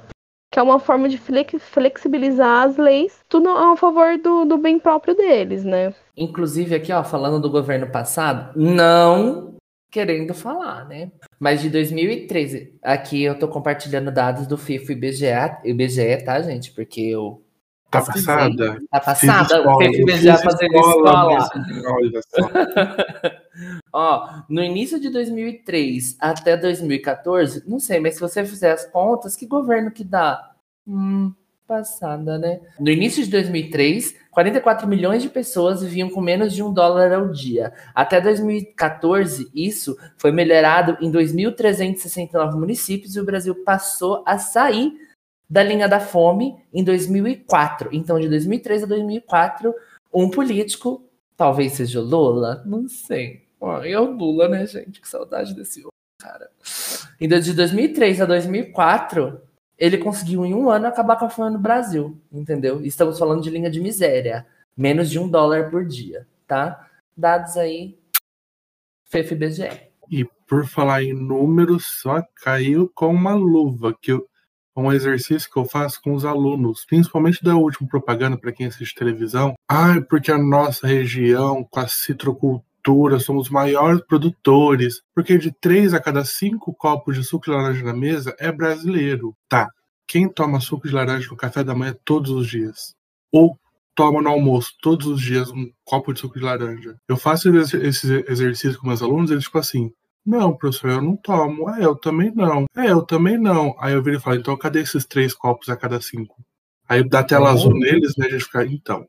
que 0.51 0.59
é 0.59 0.61
uma 0.61 0.79
forma 0.79 1.07
de 1.07 1.17
flexibilizar 1.17 2.67
as 2.67 2.75
leis, 2.75 3.21
tudo 3.29 3.47
a 3.51 3.77
favor 3.77 4.17
do, 4.17 4.43
do 4.43 4.57
bem 4.57 4.77
próprio 4.77 5.15
deles, 5.15 5.63
né? 5.63 5.93
Inclusive 6.17 6.75
aqui, 6.75 6.91
ó, 6.91 7.05
falando 7.05 7.39
do 7.39 7.49
governo 7.49 7.87
passado, 7.87 8.51
não 8.53 9.55
querendo 9.91 10.33
falar, 10.33 10.87
né? 10.87 11.11
Mas 11.37 11.61
de 11.61 11.69
2013, 11.69 12.79
aqui 12.81 13.21
eu 13.21 13.37
tô 13.37 13.47
compartilhando 13.49 14.09
dados 14.09 14.47
do 14.47 14.57
FIFO 14.57 14.93
e 14.93 14.95
IBGE, 14.95 15.25
IBGE 15.65 16.23
tá, 16.23 16.41
gente? 16.41 16.71
Porque 16.71 17.01
eu. 17.01 17.43
Tá 17.91 18.01
passada? 18.01 18.81
Tá 18.89 18.99
passada? 19.01 19.69
O 19.69 19.77
FIFO 19.77 19.93
e 19.93 20.01
IBGE 20.01 20.43
fazendo 20.43 20.75
escola. 20.75 21.41
Só. 21.41 22.49
Ó, 23.91 24.43
no 24.49 24.63
início 24.63 24.97
de 24.97 25.09
2003 25.09 26.15
até 26.19 26.55
2014, 26.55 27.69
não 27.69 27.79
sei, 27.79 27.99
mas 27.99 28.13
se 28.15 28.21
você 28.21 28.45
fizer 28.45 28.71
as 28.71 28.85
contas, 28.85 29.35
que 29.35 29.45
governo 29.45 29.91
que 29.91 30.05
dá? 30.05 30.53
Hum, 30.87 31.33
passada, 31.71 32.37
né? 32.37 32.59
No 32.77 32.89
início 32.91 33.23
de 33.23 33.31
2003, 33.31 34.13
44 34.29 34.85
milhões 34.85 35.23
de 35.23 35.29
pessoas 35.29 35.81
viviam 35.81 36.09
com 36.09 36.19
menos 36.19 36.53
de 36.53 36.61
um 36.61 36.73
dólar 36.73 37.13
ao 37.13 37.29
dia. 37.29 37.71
Até 37.95 38.19
2014, 38.19 39.49
isso 39.55 39.97
foi 40.17 40.33
melhorado 40.33 40.97
em 40.99 41.09
2.369 41.09 42.59
municípios 42.59 43.15
e 43.15 43.21
o 43.21 43.25
Brasil 43.25 43.55
passou 43.63 44.21
a 44.27 44.37
sair 44.37 44.91
da 45.49 45.63
linha 45.63 45.87
da 45.87 46.01
fome 46.01 46.57
em 46.73 46.83
2004. 46.83 47.89
Então, 47.93 48.19
de 48.19 48.27
2003 48.27 48.83
a 48.83 48.85
2004, 48.87 49.73
um 50.13 50.29
político, 50.29 51.09
talvez 51.37 51.71
seja 51.71 52.01
Lula, 52.01 52.63
não 52.65 52.89
sei. 52.89 53.47
é 53.85 53.97
o 53.97 54.11
Lula, 54.11 54.49
né, 54.49 54.67
gente? 54.67 54.99
Que 54.99 55.07
saudade 55.07 55.53
desse 55.53 55.79
homem, 55.79 55.91
cara. 56.19 56.49
Então, 57.19 57.39
de 57.39 57.53
2003 57.53 58.19
a 58.19 58.25
2004, 58.25 59.41
ele 59.81 59.97
conseguiu 59.97 60.45
em 60.45 60.53
um 60.53 60.69
ano 60.69 60.85
acabar 60.85 61.15
com 61.15 61.25
a 61.25 61.29
fome 61.29 61.49
no 61.49 61.57
Brasil, 61.57 62.15
entendeu? 62.31 62.85
Estamos 62.85 63.17
falando 63.17 63.41
de 63.41 63.49
linha 63.49 63.67
de 63.67 63.81
miséria, 63.81 64.45
menos 64.77 65.09
de 65.09 65.17
um 65.17 65.27
dólar 65.27 65.71
por 65.71 65.83
dia, 65.83 66.27
tá? 66.45 66.87
Dados 67.17 67.57
aí, 67.57 67.97
FFBGE. 69.05 69.89
E 70.11 70.23
por 70.47 70.67
falar 70.67 71.01
em 71.01 71.13
números, 71.13 71.99
só 71.99 72.21
caiu 72.43 72.91
com 72.93 73.07
uma 73.07 73.33
luva 73.33 73.97
que 73.99 74.11
eu, 74.11 74.27
um 74.75 74.93
exercício 74.93 75.49
que 75.51 75.57
eu 75.57 75.65
faço 75.65 75.99
com 75.99 76.13
os 76.13 76.25
alunos, 76.25 76.85
principalmente 76.85 77.43
da 77.43 77.55
última 77.55 77.89
propaganda 77.89 78.37
para 78.37 78.51
quem 78.51 78.67
assiste 78.67 78.93
televisão. 78.93 79.55
Ah, 79.67 79.99
porque 80.07 80.31
a 80.31 80.37
nossa 80.37 80.85
região, 80.85 81.63
com 81.63 81.79
a 81.79 81.87
citrocultura, 81.87 82.63
somos 83.19 83.47
os 83.47 83.49
maiores 83.49 84.01
produtores, 84.01 85.01
porque 85.13 85.37
de 85.37 85.51
três 85.51 85.93
a 85.93 85.99
cada 85.99 86.23
cinco 86.25 86.73
copos 86.73 87.15
de 87.15 87.23
suco 87.23 87.45
de 87.45 87.51
laranja 87.51 87.83
na 87.83 87.93
mesa 87.93 88.35
é 88.39 88.51
brasileiro. 88.51 89.35
Tá, 89.47 89.69
quem 90.07 90.27
toma 90.27 90.59
suco 90.59 90.87
de 90.87 90.93
laranja 90.93 91.29
no 91.29 91.37
café 91.37 91.63
da 91.63 91.75
manhã 91.75 91.95
todos 92.03 92.31
os 92.31 92.47
dias? 92.47 92.95
Ou 93.31 93.57
toma 93.95 94.21
no 94.21 94.29
almoço 94.29 94.73
todos 94.81 95.07
os 95.07 95.21
dias 95.21 95.49
um 95.51 95.71
copo 95.83 96.13
de 96.13 96.19
suco 96.19 96.37
de 96.37 96.43
laranja? 96.43 96.97
Eu 97.07 97.17
faço 97.17 97.49
esse 97.55 98.25
exercício 98.27 98.79
com 98.79 98.87
meus 98.87 99.01
alunos, 99.01 99.31
eles 99.31 99.45
ficam 99.45 99.61
assim, 99.61 99.91
não, 100.25 100.55
professor, 100.55 100.91
eu 100.91 101.01
não 101.01 101.15
tomo. 101.15 101.69
É, 101.71 101.85
eu 101.85 101.95
também 101.95 102.31
não. 102.33 102.65
É, 102.75 102.91
eu 102.91 103.01
também 103.01 103.37
não. 103.37 103.75
Aí 103.79 103.93
eu 103.93 104.03
viro 104.03 104.17
e 104.17 104.19
falo, 104.19 104.37
então 104.37 104.57
cadê 104.57 104.81
esses 104.81 105.05
três 105.05 105.33
copos 105.33 105.69
a 105.69 105.75
cada 105.75 105.99
cinco? 105.99 106.43
Aí 106.87 107.07
dá 107.07 107.23
tela 107.23 107.49
azul 107.49 107.73
neles, 107.73 108.15
né? 108.17 108.27
A 108.27 108.29
gente 108.29 108.43
fica, 108.43 108.65
então. 108.65 109.07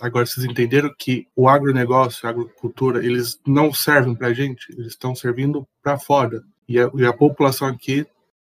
Agora 0.00 0.24
vocês 0.24 0.46
entenderam 0.46 0.92
que 0.98 1.28
o 1.36 1.48
agronegócio, 1.48 2.26
a 2.26 2.30
agricultura, 2.30 3.04
eles 3.04 3.38
não 3.46 3.72
servem 3.72 4.14
pra 4.14 4.32
gente, 4.32 4.72
eles 4.72 4.88
estão 4.88 5.14
servindo 5.14 5.68
para 5.82 5.98
fora. 5.98 6.42
E 6.66 6.80
a, 6.80 6.90
e 6.94 7.04
a, 7.04 7.12
população 7.12 7.68
aqui 7.68 8.06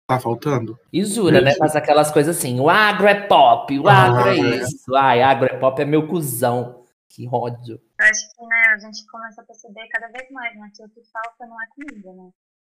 tá 0.05 0.19
faltando. 0.19 0.77
E 0.93 1.03
jura, 1.03 1.41
né? 1.41 1.55
Faz 1.55 1.75
aquelas 1.75 2.11
coisas 2.11 2.37
assim, 2.37 2.59
o 2.59 2.69
agro 2.69 3.07
é 3.07 3.27
pop, 3.27 3.79
o 3.79 3.87
agro 3.87 4.29
é 4.29 4.31
ah, 4.31 4.35
é 4.35 4.57
isso. 4.57 4.95
Ai, 4.95 5.21
agro 5.21 5.47
é 5.47 5.57
pop 5.57 5.81
é 5.81 5.85
meu 5.85 6.07
cuzão. 6.07 6.83
Que 7.07 7.27
ódio. 7.27 7.81
Eu 7.99 8.05
acho 8.05 8.29
que 8.35 8.45
né, 8.45 8.63
a 8.75 8.77
gente 8.77 9.05
começa 9.07 9.41
a 9.41 9.45
perceber 9.45 9.87
cada 9.87 10.07
vez 10.09 10.29
mais 10.29 10.55
né, 10.55 10.69
que 10.75 10.83
o 10.83 10.89
que 10.89 11.01
falta 11.11 11.47
não 11.47 11.59
é 11.59 11.65
comida, 11.75 12.13
né? 12.13 12.29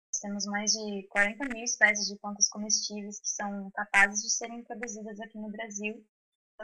Nós 0.08 0.22
temos 0.22 0.46
mais 0.46 0.72
de 0.72 1.08
40 1.10 1.46
mil 1.54 1.64
espécies 1.64 2.08
de 2.08 2.16
plantas 2.18 2.48
comestíveis 2.48 3.20
que 3.20 3.28
são 3.28 3.72
capazes 3.72 4.22
de 4.22 4.30
serem 4.30 4.64
produzidas 4.64 5.20
aqui 5.20 5.38
no 5.38 5.50
Brasil. 5.50 6.04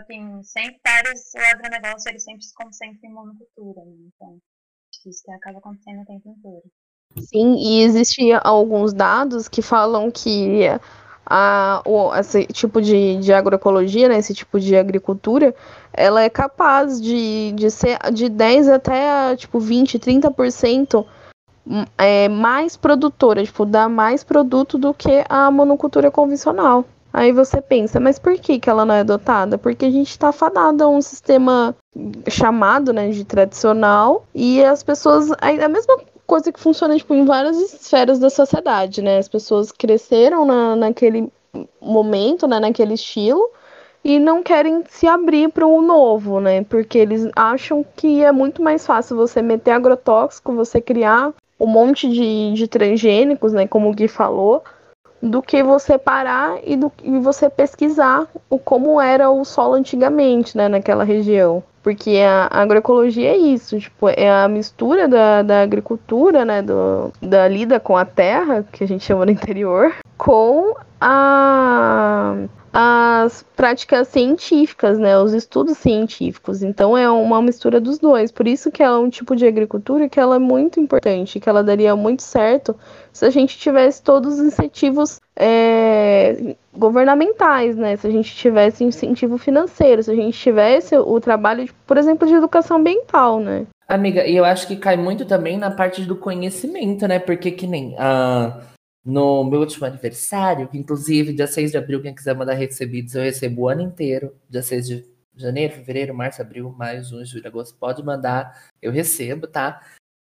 Em 0.09 0.43
100 0.43 0.67
hectares 0.67 1.31
o 1.35 1.39
agronegócio 1.39 2.09
ele 2.09 2.19
sempre 2.19 2.43
se 2.43 2.53
concentra 2.53 3.07
em 3.07 3.13
monocultura, 3.13 3.85
né? 3.85 4.09
Então, 4.15 4.38
acho 4.91 5.03
que 5.03 5.09
isso 5.09 5.31
acaba 5.31 5.59
acontecendo 5.59 6.01
o 6.01 6.05
tempo 6.05 6.29
inteiro. 6.29 6.63
Sim, 7.19 7.55
e 7.57 7.83
existem 7.83 8.31
alguns 8.43 8.91
dados 8.91 9.47
que 9.47 9.62
falam 9.62 10.09
que 10.09 10.62
a, 11.25 11.81
esse 12.19 12.45
tipo 12.47 12.81
de, 12.81 13.17
de 13.17 13.31
agroecologia, 13.31 14.09
né, 14.09 14.17
esse 14.17 14.33
tipo 14.33 14.59
de 14.59 14.75
agricultura, 14.75 15.55
ela 15.93 16.21
é 16.23 16.29
capaz 16.29 17.00
de, 17.00 17.51
de 17.53 17.69
ser 17.69 18.00
de 18.12 18.29
10 18.29 18.67
até 18.69 19.35
tipo 19.35 19.59
20, 19.59 20.00
30% 20.00 21.05
hum, 21.67 21.85
é, 21.97 22.27
mais 22.27 22.75
produtora, 22.75 23.43
tipo, 23.43 23.65
dar 23.65 23.88
mais 23.88 24.23
produto 24.23 24.77
do 24.77 24.93
que 24.93 25.23
a 25.29 25.51
monocultura 25.51 26.09
convencional. 26.09 26.83
Aí 27.13 27.32
você 27.32 27.62
pensa, 27.62 28.00
mas 28.00 28.17
por 28.17 28.34
que, 28.39 28.58
que 28.58 28.67
ela 28.67 28.84
não 28.84 28.96
é 28.96 29.01
adotada? 29.01 29.55
Porque 29.55 29.86
a 29.86 29.91
gente 29.91 30.10
está 30.10 30.32
fadado 30.32 30.84
a 30.84 30.88
um 30.88 31.00
sistema 31.00 31.75
chamado 32.27 32.91
né, 32.91 33.10
de 33.10 33.24
tradicional 33.24 34.25
e 34.34 34.63
as 34.63 34.82
pessoas. 34.82 35.29
A 35.39 35.70
mesma 35.70 36.00
coisa 36.25 36.51
que 36.51 36.60
funciona 36.60 36.98
tipo, 36.98 37.13
em 37.13 37.24
várias 37.24 37.55
esferas 37.58 38.17
da 38.17 38.32
sociedade, 38.32 39.03
né? 39.03 39.20
As 39.20 39.27
pessoas 39.27 39.72
cresceram 39.72 40.43
na, 40.43 40.75
naquele 40.75 41.32
momento, 41.79 42.48
né, 42.48 42.60
naquele 42.60 42.96
estilo, 42.96 43.48
e 44.03 44.17
não 44.20 44.41
querem 44.41 44.84
se 44.89 45.05
abrir 45.05 45.50
para 45.50 45.67
o 45.67 45.84
novo, 45.84 46.39
né? 46.39 46.63
Porque 46.63 46.98
eles 46.98 47.29
acham 47.36 47.86
que 47.96 48.24
é 48.24 48.32
muito 48.32 48.63
mais 48.63 48.88
fácil 48.88 49.15
você 49.15 49.39
meter 49.39 49.72
agrotóxico, 49.72 50.53
você 50.53 50.82
criar 50.82 51.32
um 51.60 51.67
monte 51.67 52.10
de, 52.10 52.53
de 52.53 52.67
transgênicos, 52.67 53.53
né? 53.53 53.67
Como 53.67 53.91
o 53.91 53.93
Gui 53.93 54.08
falou, 54.08 54.63
do 55.24 55.42
que 55.42 55.63
você 55.63 55.98
parar 55.98 56.58
e, 56.65 56.75
do, 56.75 56.92
e 57.01 57.18
você 57.20 57.50
pesquisar 57.50 58.27
o 58.50 58.60
como 58.60 59.00
era 59.00 59.30
o 59.30 59.46
solo 59.46 59.75
antigamente, 59.75 60.58
né? 60.58 60.68
Naquela 60.68 61.06
região. 61.06 61.63
Porque 61.82 62.20
a 62.25 62.50
agroecologia 62.51 63.30
é 63.30 63.38
isso, 63.38 63.80
tipo, 63.80 64.08
é 64.10 64.30
a 64.30 64.48
mistura 64.48 65.08
da, 65.08 65.42
da 65.42 65.62
agricultura, 65.62 66.46
né, 66.46 66.62
do, 66.62 67.12
da 67.22 67.46
lida 67.46 67.77
com 67.77 67.98
a 67.98 68.06
terra, 68.06 68.65
que 68.72 68.86
a 68.86 68.88
gente 68.88 69.03
chama 69.03 69.25
no 69.25 69.32
interior, 69.32 69.94
com 70.18 70.75
a, 71.00 72.36
as 72.75 73.46
práticas 73.56 74.08
científicas, 74.08 74.98
né, 74.98 75.15
os 75.20 75.32
estudos 75.32 75.77
científicos. 75.77 76.63
Então 76.63 76.98
é 76.98 77.08
uma 77.08 77.39
mistura 77.39 77.80
dos 77.80 78.00
dois. 78.00 78.32
Por 78.32 78.48
isso 78.48 78.72
que 78.72 78.82
é 78.82 78.92
um 78.92 79.12
tipo 79.12 79.36
de 79.36 79.46
agricultura 79.46 80.10
que 80.10 80.20
ela 80.20 80.38
é 80.38 80.39
muito 80.39 80.80
importante, 80.80 81.39
que 81.39 81.48
ela 81.48 81.63
daria 81.63 81.96
muito 81.96 82.24
certo 82.24 82.75
se 83.12 83.25
a 83.25 83.30
gente 83.30 83.60
tivesse 83.60 84.01
todos 84.01 84.39
os 84.39 84.39
incentivos 84.39 85.22
é, 85.36 86.56
governamentais, 86.75 87.75
né? 87.77 87.96
Se 87.96 88.08
a 88.08 88.12
gente 88.12 88.36
tivesse 88.36 88.84
incentivo 88.84 89.38
financeiro, 89.38 90.01
se 90.01 90.10
a 90.10 90.15
gente 90.15 90.36
tivesse 90.38 90.98
o 90.98 91.20
trabalho, 91.20 91.65
de, 91.65 91.74
por 91.86 91.98
exemplo, 91.98 92.27
de 92.27 92.34
educação 92.34 92.77
ambiental, 92.77 93.39
né? 93.39 93.68
Amiga, 93.88 94.25
e 94.25 94.36
eu 94.36 94.44
acho 94.44 94.68
que 94.68 94.75
cai 94.75 94.98
muito 94.98 95.25
também 95.25 95.58
na 95.58 95.70
parte 95.70 96.01
do 96.01 96.15
conhecimento, 96.15 97.08
né? 97.08 97.20
Porque 97.20 97.51
que 97.51 97.68
nem 97.68 97.89
uh, 97.94 98.73
no 99.05 99.43
meu 99.43 99.60
último 99.60 99.86
aniversário, 99.86 100.67
que 100.67 100.77
inclusive 100.77 101.33
dia 101.33 101.48
6 101.48 101.72
de 101.72 101.77
abril, 101.77 102.01
quem 102.01 102.15
quiser 102.15 102.36
mandar 102.36 102.53
recebidos, 102.53 103.15
eu 103.15 103.24
recebo 103.24 103.63
o 103.63 103.69
ano 103.69 103.81
inteiro. 103.81 104.36
Dia 104.50 104.63
6 104.63 104.88
de 104.88 105.13
janeiro, 105.36 105.74
fevereiro, 105.74 106.13
março, 106.13 106.41
abril, 106.41 106.69
maio, 106.72 107.03
junho, 107.03 107.25
julho, 107.25 107.48
agosto, 107.48 107.77
pode 107.77 108.03
mandar, 108.03 108.69
eu 108.81 108.91
recebo, 108.91 109.48
tá? 109.48 109.81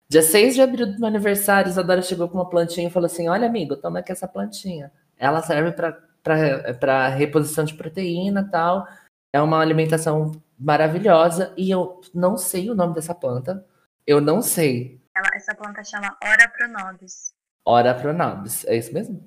Dia 0.09 0.24
6 0.24 0.55
de 0.55 0.62
abril 0.62 0.88
do 0.88 1.00
meu 1.00 1.07
aniversário, 1.07 1.69
Isadora 1.69 2.01
chegou 2.01 2.27
com 2.27 2.38
uma 2.38 2.50
plantinha 2.50 2.88
e 2.88 2.91
falou 2.91 3.05
assim: 3.05 3.27
Olha, 3.27 3.48
amigo, 3.48 3.77
toma 3.77 4.00
aqui 4.00 4.12
essa 4.12 4.27
plantinha. 4.27 4.91
Ela 5.15 5.43
serve 5.43 5.71
para 5.71 7.07
reposição 7.09 7.63
de 7.63 7.75
proteína 7.75 8.50
tal. 8.50 8.88
É 9.31 9.39
uma 9.39 9.59
alimentação 9.59 10.31
maravilhosa. 10.57 11.53
E 11.55 11.69
eu 11.69 12.01
não 12.13 12.38
sei 12.38 12.71
o 12.71 12.75
nome 12.75 12.95
dessa 12.95 13.13
planta. 13.13 13.63
Eu 14.07 14.19
não 14.19 14.41
sei. 14.41 15.00
Ela, 15.15 15.27
essa 15.36 15.53
planta 15.53 15.83
chama 15.83 16.17
Ora 16.24 16.50
Pronobis. 16.50 17.36
Ora 17.69 17.93
Pronobis. 17.93 18.65
É 18.65 18.77
isso 18.77 18.91
mesmo? 18.93 19.23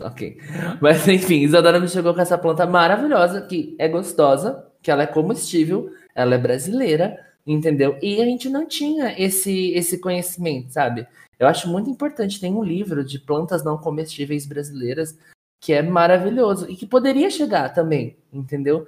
Ok. 0.00 0.38
Mas 0.80 1.06
enfim, 1.08 1.40
Isadora 1.40 1.80
me 1.80 1.88
chegou 1.88 2.14
com 2.14 2.20
essa 2.20 2.38
planta 2.38 2.66
maravilhosa, 2.66 3.42
que 3.42 3.74
é 3.78 3.88
gostosa, 3.88 4.70
que 4.80 4.90
ela 4.90 5.02
é 5.02 5.06
comestível, 5.06 5.92
ela 6.14 6.34
é 6.34 6.38
brasileira 6.38 7.18
entendeu? 7.46 7.98
E 8.02 8.20
a 8.20 8.24
gente 8.24 8.48
não 8.48 8.66
tinha 8.66 9.18
esse, 9.20 9.72
esse 9.72 9.98
conhecimento, 9.98 10.72
sabe? 10.72 11.06
Eu 11.38 11.48
acho 11.48 11.68
muito 11.68 11.90
importante. 11.90 12.40
Tem 12.40 12.52
um 12.54 12.62
livro 12.62 13.04
de 13.04 13.18
plantas 13.18 13.64
não 13.64 13.78
comestíveis 13.78 14.46
brasileiras 14.46 15.18
que 15.60 15.72
é 15.72 15.82
maravilhoso 15.82 16.70
e 16.70 16.76
que 16.76 16.86
poderia 16.86 17.30
chegar 17.30 17.70
também, 17.70 18.16
entendeu? 18.32 18.86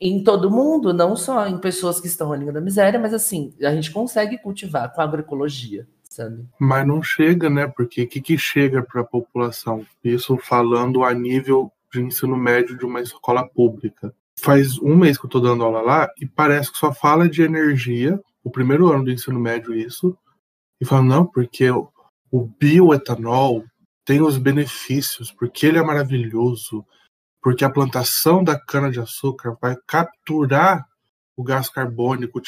Em 0.00 0.22
todo 0.22 0.50
mundo, 0.50 0.92
não 0.92 1.16
só 1.16 1.46
em 1.46 1.58
pessoas 1.58 2.00
que 2.00 2.06
estão 2.06 2.28
na 2.28 2.36
linha 2.36 2.52
da 2.52 2.60
miséria, 2.60 3.00
mas 3.00 3.14
assim, 3.14 3.54
a 3.62 3.74
gente 3.74 3.90
consegue 3.90 4.38
cultivar 4.38 4.92
com 4.92 5.00
agroecologia, 5.00 5.86
sabe? 6.14 6.46
Mas 6.58 6.86
não 6.86 7.02
chega, 7.02 7.50
né? 7.50 7.66
Porque 7.66 8.02
o 8.02 8.08
que, 8.08 8.20
que 8.20 8.38
chega 8.38 8.82
para 8.82 9.00
a 9.00 9.04
população? 9.04 9.86
Isso 10.02 10.36
falando 10.38 11.04
a 11.04 11.12
nível 11.12 11.72
de 11.92 12.00
ensino 12.00 12.36
médio 12.36 12.76
de 12.76 12.84
uma 12.84 13.00
escola 13.00 13.46
pública 13.46 14.14
faz 14.38 14.78
um 14.78 14.96
mês 14.96 15.16
que 15.16 15.26
eu 15.26 15.30
tô 15.30 15.40
dando 15.40 15.64
aula 15.64 15.80
lá 15.80 16.10
e 16.20 16.26
parece 16.26 16.72
que 16.72 16.78
só 16.78 16.92
fala 16.92 17.28
de 17.28 17.42
energia, 17.42 18.20
o 18.42 18.50
primeiro 18.50 18.92
ano 18.92 19.04
do 19.04 19.10
ensino 19.10 19.38
médio 19.38 19.74
isso, 19.74 20.16
e 20.80 20.84
fala, 20.84 21.02
não, 21.02 21.24
porque 21.24 21.70
o 21.70 22.46
bioetanol 22.58 23.64
tem 24.04 24.20
os 24.20 24.36
benefícios, 24.36 25.32
porque 25.32 25.66
ele 25.66 25.78
é 25.78 25.82
maravilhoso, 25.82 26.84
porque 27.40 27.64
a 27.64 27.70
plantação 27.70 28.42
da 28.42 28.58
cana-de-açúcar 28.58 29.56
vai 29.60 29.76
capturar 29.86 30.84
o 31.36 31.42
gás 31.42 31.68
carbônico 31.68 32.40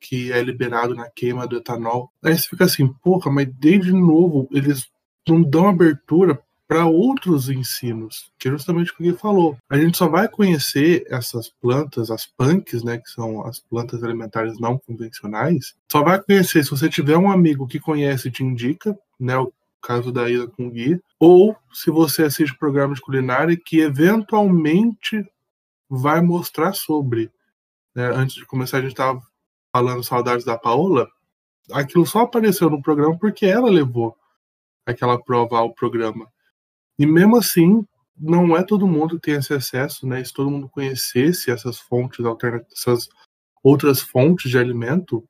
que 0.00 0.32
é 0.32 0.42
liberado 0.42 0.94
na 0.94 1.08
queima 1.08 1.46
do 1.46 1.56
etanol. 1.56 2.10
Aí 2.22 2.36
você 2.36 2.48
fica 2.48 2.64
assim, 2.64 2.88
porra, 3.02 3.30
mas 3.30 3.48
desde 3.58 3.92
novo 3.92 4.48
eles 4.52 4.86
não 5.26 5.42
dão 5.42 5.68
abertura 5.68 6.40
para 6.66 6.86
outros 6.86 7.48
ensinos, 7.48 8.32
que 8.38 8.48
é 8.48 8.50
justamente 8.50 8.90
o 8.90 8.96
que 8.96 9.04
ele 9.04 9.16
falou. 9.16 9.56
A 9.68 9.76
gente 9.78 9.96
só 9.96 10.08
vai 10.08 10.28
conhecer 10.28 11.04
essas 11.08 11.50
plantas, 11.60 12.10
as 12.10 12.26
punks, 12.26 12.82
né, 12.82 12.98
que 12.98 13.10
são 13.10 13.44
as 13.46 13.60
plantas 13.60 14.02
alimentares 14.02 14.58
não 14.58 14.78
convencionais, 14.78 15.74
só 15.90 16.02
vai 16.02 16.20
conhecer 16.22 16.64
se 16.64 16.70
você 16.70 16.88
tiver 16.88 17.16
um 17.16 17.30
amigo 17.30 17.66
que 17.66 17.78
conhece 17.78 18.28
e 18.28 18.30
te 18.30 18.42
indica, 18.42 18.98
né, 19.20 19.36
o 19.36 19.52
caso 19.80 20.10
da 20.10 20.28
Ida 20.28 20.46
com 20.48 20.66
o 20.66 20.70
Gui, 20.70 20.98
ou 21.20 21.54
se 21.72 21.90
você 21.90 22.24
assiste 22.24 22.56
programa 22.56 22.94
de 22.94 23.00
culinária 23.02 23.56
que 23.56 23.80
eventualmente 23.80 25.24
vai 25.88 26.22
mostrar 26.22 26.72
sobre. 26.72 27.30
Né? 27.94 28.06
Antes 28.06 28.36
de 28.36 28.46
começar, 28.46 28.78
a 28.78 28.80
gente 28.80 28.92
estava 28.92 29.22
falando 29.74 30.02
saudades 30.02 30.44
da 30.44 30.58
Paola. 30.58 31.08
Aquilo 31.72 32.06
só 32.06 32.20
apareceu 32.20 32.68
no 32.68 32.82
programa 32.82 33.18
porque 33.18 33.46
ela 33.46 33.70
levou 33.70 34.16
aquela 34.86 35.22
prova 35.22 35.58
ao 35.58 35.72
programa. 35.72 36.30
E 36.98 37.06
mesmo 37.06 37.36
assim, 37.36 37.86
não 38.16 38.56
é 38.56 38.62
todo 38.62 38.86
mundo 38.86 39.16
que 39.16 39.22
tem 39.22 39.34
esse 39.34 39.52
acesso, 39.52 40.06
né? 40.06 40.22
Se 40.22 40.32
todo 40.32 40.50
mundo 40.50 40.68
conhecesse 40.68 41.50
essas 41.50 41.78
fontes 41.78 42.24
alternativas, 42.24 42.72
essas 42.78 43.08
outras 43.62 44.00
fontes 44.00 44.50
de 44.50 44.58
alimento, 44.58 45.26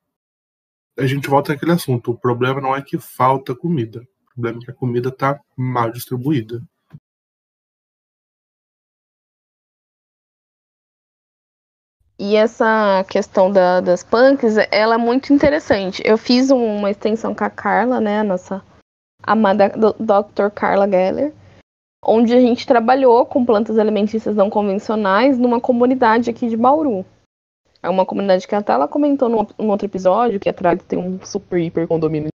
a 0.99 1.06
gente 1.06 1.28
volta 1.28 1.52
naquele 1.52 1.73
assunto. 1.73 2.11
O 2.11 2.18
problema 2.18 2.61
não 2.61 2.75
é 2.75 2.83
que 2.83 2.99
falta 2.99 3.54
comida. 3.54 4.00
O 4.00 4.35
problema 4.35 4.59
é 4.59 4.64
que 4.64 4.71
a 4.71 4.75
comida 4.75 5.09
está 5.09 5.40
mal 5.56 5.90
distribuída. 5.90 6.62
E 12.26 12.36
essa 12.36 13.04
questão 13.06 13.50
da, 13.50 13.82
das 13.82 14.02
punks, 14.02 14.56
ela 14.70 14.94
é 14.94 14.96
muito 14.96 15.30
interessante. 15.30 16.00
Eu 16.02 16.16
fiz 16.16 16.50
uma 16.50 16.90
extensão 16.90 17.34
com 17.34 17.44
a 17.44 17.50
Carla, 17.50 18.00
né, 18.00 18.20
a 18.20 18.24
nossa 18.24 18.64
amada 19.22 19.68
Dr. 19.68 20.48
Carla 20.54 20.88
Geller, 20.88 21.34
onde 22.02 22.32
a 22.32 22.40
gente 22.40 22.66
trabalhou 22.66 23.26
com 23.26 23.44
plantas 23.44 23.78
alimentícias 23.78 24.34
não 24.34 24.48
convencionais 24.48 25.36
numa 25.36 25.60
comunidade 25.60 26.30
aqui 26.30 26.48
de 26.48 26.56
Bauru. 26.56 27.04
É 27.82 27.90
uma 27.90 28.06
comunidade 28.06 28.48
que 28.48 28.54
até 28.54 28.72
ela 28.72 28.88
comentou 28.88 29.28
num, 29.28 29.46
num 29.58 29.68
outro 29.68 29.86
episódio, 29.86 30.40
que 30.40 30.48
atrás 30.48 30.82
tem 30.82 30.98
um 30.98 31.22
super 31.22 31.58
hiper 31.58 31.86
condomínio 31.86 32.30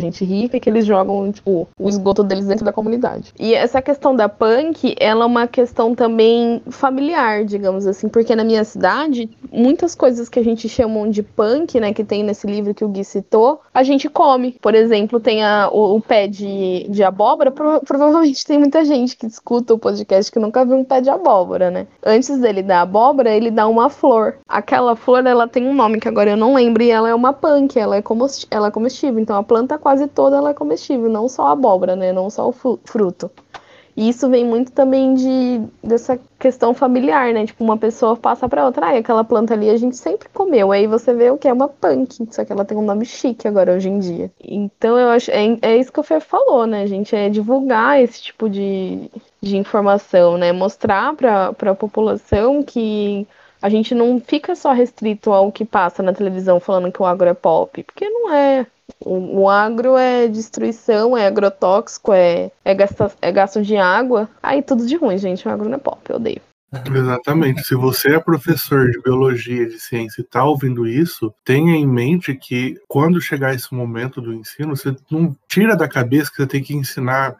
gente 0.00 0.24
rica 0.24 0.58
que 0.60 0.68
eles 0.68 0.86
jogam, 0.86 1.30
tipo, 1.32 1.68
o 1.78 1.88
esgoto 1.88 2.22
deles 2.22 2.46
dentro 2.46 2.64
da 2.64 2.72
comunidade. 2.72 3.32
E 3.38 3.54
essa 3.54 3.80
questão 3.82 4.14
da 4.14 4.28
punk, 4.28 4.94
ela 4.98 5.24
é 5.24 5.26
uma 5.26 5.46
questão 5.46 5.94
também 5.94 6.62
familiar, 6.70 7.44
digamos 7.44 7.86
assim, 7.86 8.08
porque 8.08 8.34
na 8.34 8.44
minha 8.44 8.64
cidade, 8.64 9.30
muitas 9.52 9.94
coisas 9.94 10.28
que 10.28 10.38
a 10.38 10.44
gente 10.44 10.68
chamam 10.68 11.10
de 11.10 11.22
punk, 11.22 11.78
né, 11.80 11.92
que 11.92 12.04
tem 12.04 12.22
nesse 12.22 12.46
livro 12.46 12.74
que 12.74 12.84
o 12.84 12.88
Gui 12.88 13.04
citou, 13.04 13.60
a 13.72 13.82
gente 13.82 14.08
come. 14.08 14.56
Por 14.60 14.74
exemplo, 14.74 15.20
tem 15.20 15.44
a, 15.44 15.68
o, 15.72 15.96
o 15.96 16.00
pé 16.00 16.26
de, 16.26 16.86
de 16.88 17.02
abóbora, 17.02 17.50
pro, 17.50 17.80
provavelmente 17.80 18.44
tem 18.46 18.58
muita 18.58 18.84
gente 18.84 19.16
que 19.16 19.26
escuta 19.26 19.74
o 19.74 19.78
podcast 19.78 20.30
que 20.30 20.38
nunca 20.38 20.64
viu 20.64 20.76
um 20.76 20.84
pé 20.84 21.00
de 21.00 21.10
abóbora, 21.10 21.70
né? 21.70 21.86
Antes 22.04 22.38
dele 22.38 22.62
dar 22.62 22.82
abóbora, 22.82 23.30
ele 23.30 23.50
dá 23.50 23.66
uma 23.66 23.88
flor. 23.88 24.36
Aquela 24.48 24.94
flor, 24.96 25.26
ela 25.26 25.48
tem 25.48 25.66
um 25.66 25.74
nome 25.74 26.00
que 26.00 26.08
agora 26.08 26.30
eu 26.30 26.36
não 26.36 26.54
lembro, 26.54 26.82
e 26.82 26.90
ela 26.90 27.08
é 27.08 27.14
uma 27.14 27.32
punk, 27.32 27.78
ela 27.78 27.96
é, 27.96 28.02
ela 28.50 28.68
é 28.68 28.70
comestível. 28.70 29.20
Então 29.20 29.36
a 29.36 29.42
planta 29.42 29.78
quase 29.88 30.06
toda 30.06 30.36
ela 30.36 30.50
é 30.50 30.54
comestível, 30.54 31.08
não 31.08 31.30
só 31.30 31.46
a 31.46 31.52
abóbora, 31.52 31.96
né? 31.96 32.12
Não 32.12 32.28
só 32.28 32.46
o 32.46 32.52
fruto. 32.52 33.30
E 33.96 34.10
isso 34.10 34.28
vem 34.28 34.44
muito 34.44 34.70
também 34.70 35.14
de 35.14 35.62
dessa 35.82 36.20
questão 36.38 36.74
familiar, 36.74 37.32
né? 37.32 37.46
Tipo, 37.46 37.64
uma 37.64 37.78
pessoa 37.78 38.14
passa 38.14 38.46
para 38.46 38.66
outra, 38.66 38.88
ah, 38.88 38.98
aquela 38.98 39.24
planta 39.24 39.54
ali 39.54 39.70
a 39.70 39.78
gente 39.78 39.96
sempre 39.96 40.28
comeu. 40.28 40.72
Aí 40.72 40.86
você 40.86 41.14
vê 41.14 41.30
o 41.30 41.38
que 41.38 41.48
é 41.48 41.52
uma 41.54 41.68
punk, 41.68 42.28
só 42.30 42.44
que 42.44 42.52
ela 42.52 42.66
tem 42.66 42.76
um 42.76 42.84
nome 42.84 43.06
chique 43.06 43.48
agora 43.48 43.72
hoje 43.74 43.88
em 43.88 43.98
dia. 43.98 44.30
Então 44.38 44.98
eu 44.98 45.08
acho 45.08 45.30
é, 45.30 45.56
é 45.62 45.76
isso 45.78 45.90
que 45.90 46.00
o 46.00 46.02
Fê 46.02 46.20
falou, 46.20 46.66
né, 46.66 46.86
gente? 46.86 47.16
É 47.16 47.30
divulgar 47.30 47.98
esse 47.98 48.20
tipo 48.22 48.46
de, 48.50 49.10
de 49.40 49.56
informação, 49.56 50.36
né? 50.36 50.52
Mostrar 50.52 51.14
para 51.16 51.48
a 51.48 51.74
população 51.74 52.62
que 52.62 53.26
a 53.60 53.68
gente 53.68 53.94
não 53.94 54.20
fica 54.20 54.54
só 54.54 54.72
restrito 54.72 55.32
ao 55.32 55.50
que 55.50 55.64
passa 55.64 56.02
na 56.02 56.12
televisão 56.12 56.60
falando 56.60 56.92
que 56.92 57.02
o 57.02 57.06
agro 57.06 57.28
é 57.28 57.34
pop, 57.34 57.82
porque 57.82 58.08
não 58.08 58.32
é. 58.32 58.66
O, 59.00 59.42
o 59.42 59.48
agro 59.48 59.96
é 59.96 60.28
destruição, 60.28 61.16
é 61.16 61.26
agrotóxico, 61.26 62.12
é, 62.12 62.50
é, 62.64 62.74
gasta, 62.74 63.12
é 63.20 63.30
gasto 63.30 63.62
de 63.62 63.76
água. 63.76 64.28
Aí 64.42 64.62
tudo 64.62 64.86
de 64.86 64.96
ruim, 64.96 65.18
gente. 65.18 65.46
O 65.46 65.50
agro 65.50 65.68
não 65.68 65.76
é 65.76 65.80
pop, 65.80 66.00
eu 66.08 66.16
odeio. 66.16 66.40
Exatamente. 66.94 67.64
Se 67.64 67.74
você 67.74 68.14
é 68.14 68.20
professor 68.20 68.90
de 68.90 69.00
biologia, 69.00 69.66
de 69.66 69.80
ciência 69.80 70.20
e 70.20 70.24
está 70.24 70.44
ouvindo 70.44 70.86
isso, 70.86 71.32
tenha 71.44 71.74
em 71.74 71.86
mente 71.86 72.34
que 72.34 72.78
quando 72.86 73.20
chegar 73.20 73.54
esse 73.54 73.72
momento 73.74 74.20
do 74.20 74.34
ensino, 74.34 74.76
você 74.76 74.94
não 75.10 75.34
tira 75.48 75.76
da 75.76 75.88
cabeça 75.88 76.30
que 76.30 76.36
você 76.36 76.46
tem 76.46 76.62
que 76.62 76.74
ensinar, 76.74 77.36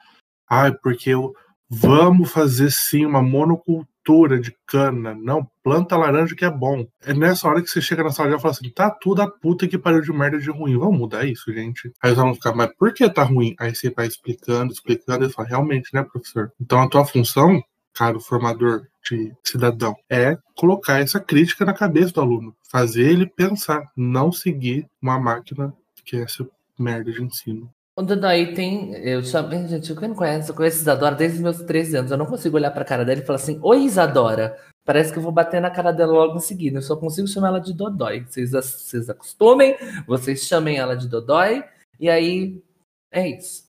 ah, 0.49 0.73
porque 0.83 1.11
eu 1.11 1.35
vamos 1.69 2.31
fazer 2.31 2.71
sim 2.71 3.05
uma 3.05 3.23
monocultura 3.23 3.87
cultura 4.09 4.41
de 4.41 4.57
cana. 4.67 5.15
Não, 5.15 5.47
planta 5.63 5.97
laranja 5.97 6.35
que 6.35 6.45
é 6.45 6.51
bom. 6.51 6.87
É 7.03 7.13
nessa 7.13 7.47
hora 7.47 7.61
que 7.61 7.69
você 7.69 7.81
chega 7.83 8.03
na 8.03 8.11
sala 8.11 8.35
e 8.35 8.41
fala 8.41 8.53
assim: 8.53 8.71
tá 8.71 8.91
tudo 8.91 9.21
a 9.21 9.31
puta 9.31 9.69
que 9.69 9.77
pariu 9.77 10.01
de 10.01 10.11
merda 10.11 10.39
de 10.39 10.51
ruim. 10.51 10.79
Vamos 10.79 10.99
mudar 10.99 11.27
isso, 11.27 11.53
gente. 11.53 11.93
Aí 12.03 12.13
os 12.13 12.19
alunos 12.19 12.39
ficam, 12.39 12.57
mas 12.57 12.71
por 12.79 12.93
que 12.95 13.09
tá 13.11 13.23
ruim? 13.23 13.55
Aí 13.61 13.75
você 13.75 13.91
vai 13.91 14.07
explicando, 14.07 14.73
explicando 14.73 15.27
e 15.27 15.31
fala: 15.31 15.49
realmente, 15.49 15.93
né, 15.93 16.03
professor? 16.03 16.51
Então 16.59 16.81
a 16.81 16.89
tua 16.89 17.05
função, 17.05 17.63
caro 17.93 18.19
formador 18.19 18.87
de 19.05 19.33
cidadão, 19.45 19.95
é 20.09 20.39
colocar 20.57 21.01
essa 21.01 21.21
crítica 21.21 21.67
na 21.67 21.75
cabeça 21.75 22.13
do 22.13 22.23
aluno. 22.23 22.57
Fazer 22.71 23.11
ele 23.11 23.27
pensar, 23.27 23.91
não 23.95 24.33
seguir 24.33 24.87
uma 25.03 25.19
máquina 25.19 25.75
que 26.05 26.17
é 26.17 26.23
essa 26.23 26.47
merda 26.79 27.13
de 27.13 27.23
ensino. 27.23 27.71
O 27.99 28.03
Dodói 28.03 28.55
tem. 28.55 28.95
Eu 28.95 29.25
chamo. 29.25 29.51
Gente, 29.67 29.93
quem 29.93 30.07
não 30.07 30.15
conhece, 30.15 30.49
eu 30.49 30.55
conheço 30.55 30.79
Isadora 30.79 31.17
desde 31.17 31.39
os 31.39 31.43
meus 31.43 31.57
13 31.63 31.97
anos. 31.97 32.11
Eu 32.13 32.17
não 32.17 32.27
consigo 32.27 32.57
olhar 32.57 32.71
pra 32.71 32.85
cara 32.85 33.05
dela 33.05 33.21
e 33.21 33.27
falar 33.27 33.39
assim: 33.41 33.59
Oi, 33.61 33.83
Isadora. 33.83 34.57
Parece 34.85 35.13
que 35.13 35.19
eu 35.19 35.23
vou 35.23 35.33
bater 35.33 35.61
na 35.61 35.69
cara 35.69 35.91
dela 35.91 36.13
logo 36.13 36.37
em 36.37 36.41
seguida. 36.41 36.79
Eu 36.79 36.83
só 36.83 36.95
consigo 36.95 37.27
chamar 37.27 37.49
ela 37.49 37.61
de 37.61 37.75
Dodói. 37.75 38.25
Vocês, 38.25 38.53
vocês 38.53 39.11
acostumem, 39.11 39.77
vocês 40.07 40.45
chamem 40.45 40.77
ela 40.79 40.97
de 40.97 41.09
Dodói. 41.09 41.65
E 41.99 42.09
aí, 42.09 42.63
é 43.11 43.31
isso. 43.31 43.65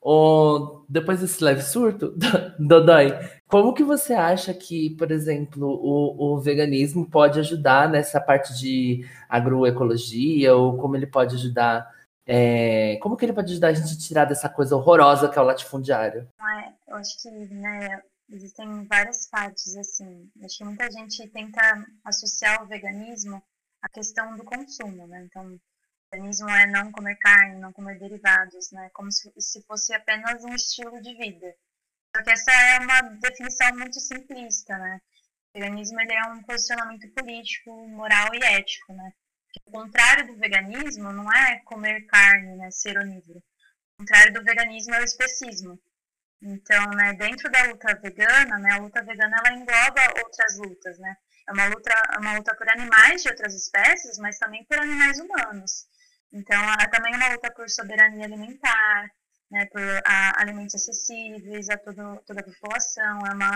O, 0.00 0.84
depois 0.88 1.20
desse 1.20 1.42
leve 1.44 1.62
surto, 1.62 2.16
Dodói, 2.58 3.16
como 3.46 3.72
que 3.72 3.84
você 3.84 4.12
acha 4.12 4.52
que, 4.52 4.90
por 4.96 5.12
exemplo, 5.12 5.68
o, 5.68 6.34
o 6.34 6.40
veganismo 6.40 7.08
pode 7.08 7.38
ajudar 7.38 7.88
nessa 7.88 8.20
parte 8.20 8.58
de 8.58 9.06
agroecologia? 9.28 10.52
Ou 10.56 10.76
como 10.78 10.96
ele 10.96 11.06
pode 11.06 11.36
ajudar 11.36 12.01
é, 12.26 12.98
como 13.02 13.16
que 13.16 13.24
ele 13.24 13.32
pode 13.32 13.52
ajudar 13.52 13.68
a 13.68 13.72
gente 13.72 13.94
a 13.94 13.98
tirar 13.98 14.24
dessa 14.24 14.48
coisa 14.48 14.76
horrorosa 14.76 15.28
que 15.28 15.38
é 15.38 15.42
o 15.42 15.44
latifundiário? 15.44 16.28
É, 16.40 16.72
eu 16.92 16.96
acho 16.96 17.20
que 17.20 17.30
né, 17.30 18.02
existem 18.30 18.86
várias 18.86 19.26
partes, 19.26 19.76
assim. 19.76 20.30
Acho 20.44 20.58
que 20.58 20.64
muita 20.64 20.90
gente 20.90 21.28
tenta 21.28 21.60
associar 22.04 22.62
o 22.62 22.66
veganismo 22.66 23.42
à 23.82 23.88
questão 23.88 24.36
do 24.36 24.44
consumo, 24.44 25.06
né? 25.06 25.24
Então, 25.24 25.58
veganismo 26.12 26.48
é 26.50 26.66
não 26.66 26.92
comer 26.92 27.16
carne, 27.16 27.58
não 27.58 27.72
comer 27.72 27.98
derivados, 27.98 28.70
né? 28.70 28.88
Como 28.92 29.10
se, 29.10 29.32
se 29.38 29.62
fosse 29.62 29.92
apenas 29.94 30.44
um 30.44 30.54
estilo 30.54 31.00
de 31.00 31.14
vida. 31.16 31.54
Só 32.14 32.22
que 32.22 32.30
essa 32.30 32.52
é 32.52 32.78
uma 32.80 33.00
definição 33.20 33.76
muito 33.76 33.98
simplista, 33.98 34.76
né? 34.78 35.00
O 35.54 35.58
veganismo 35.58 36.00
ele 36.00 36.12
é 36.12 36.24
um 36.28 36.42
posicionamento 36.42 37.08
político, 37.14 37.70
moral 37.88 38.28
e 38.34 38.44
ético, 38.44 38.92
né? 38.92 39.12
O 39.66 39.70
contrário 39.70 40.26
do 40.26 40.36
veganismo 40.36 41.12
não 41.12 41.30
é 41.32 41.60
comer 41.64 42.06
carne, 42.06 42.56
né, 42.56 42.70
ser 42.70 42.98
onívoro. 42.98 43.38
O 43.94 43.98
contrário 43.98 44.32
do 44.32 44.42
veganismo 44.42 44.94
é 44.94 45.00
o 45.00 45.04
especismo. 45.04 45.78
Então, 46.40 46.90
né, 46.90 47.12
dentro 47.14 47.50
da 47.50 47.64
luta 47.64 47.94
vegana, 47.94 48.58
né, 48.58 48.72
a 48.72 48.78
luta 48.78 49.02
vegana 49.04 49.36
ela 49.38 49.54
engloba 49.56 50.20
outras 50.24 50.58
lutas, 50.58 50.98
né? 50.98 51.16
É 51.48 51.52
uma 51.52 51.66
luta, 51.66 51.92
é 52.14 52.18
uma 52.18 52.36
luta 52.36 52.54
por 52.56 52.68
animais 52.68 53.22
de 53.22 53.28
outras 53.28 53.54
espécies, 53.54 54.18
mas 54.18 54.38
também 54.38 54.64
por 54.64 54.78
animais 54.78 55.20
humanos. 55.20 55.86
Então, 56.32 56.60
é 56.80 56.88
também 56.88 57.14
uma 57.14 57.28
luta 57.28 57.52
por 57.52 57.68
soberania 57.68 58.24
alimentar, 58.24 59.10
né, 59.50 59.66
por 59.66 59.82
a, 60.06 60.40
alimentos 60.40 60.74
acessíveis 60.74 61.68
a 61.68 61.76
todo, 61.78 62.22
toda 62.26 62.40
a 62.40 62.44
população. 62.44 63.18
É 63.26 63.34
uma, 63.34 63.50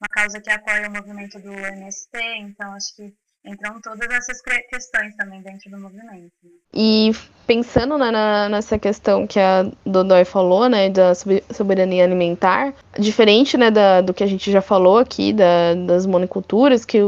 uma 0.00 0.08
causa 0.10 0.40
que 0.40 0.50
apoia 0.50 0.88
o 0.88 0.92
movimento 0.92 1.38
do 1.40 1.52
MST, 1.52 2.18
então 2.38 2.72
acho 2.74 2.94
que 2.96 3.14
Entram 3.44 3.80
todas 3.80 4.08
essas 4.10 4.42
questões 4.68 5.16
também 5.16 5.40
dentro 5.40 5.70
do 5.70 5.80
movimento. 5.80 6.30
E 6.74 7.10
pensando 7.46 7.96
né, 7.96 8.10
na, 8.10 8.48
nessa 8.50 8.78
questão 8.78 9.26
que 9.26 9.40
a 9.40 9.70
Dodói 9.84 10.26
falou, 10.26 10.68
né, 10.68 10.90
da 10.90 11.14
soberania 11.14 12.04
alimentar, 12.04 12.74
diferente 12.98 13.56
né, 13.56 13.70
da, 13.70 14.02
do 14.02 14.12
que 14.12 14.22
a 14.22 14.26
gente 14.26 14.52
já 14.52 14.60
falou 14.60 14.98
aqui, 14.98 15.32
da, 15.32 15.74
das 15.86 16.04
monoculturas, 16.04 16.84
que, 16.84 16.98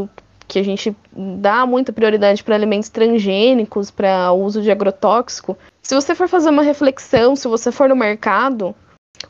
que 0.49 0.59
a 0.59 0.63
gente 0.63 0.97
dá 1.13 1.67
muita 1.67 1.93
prioridade 1.93 2.43
para 2.43 2.55
alimentos 2.55 2.89
transgênicos, 2.89 3.91
para 3.91 4.33
uso 4.33 4.63
de 4.63 4.71
agrotóxico. 4.71 5.57
Se 5.83 5.95
você 5.95 6.15
for 6.15 6.29
fazer 6.29 6.49
uma 6.49 6.63
reflexão, 6.63 7.37
se 7.37 7.47
você 7.47 7.71
for 7.71 7.91
no 7.91 7.97
mercado, 7.97 8.75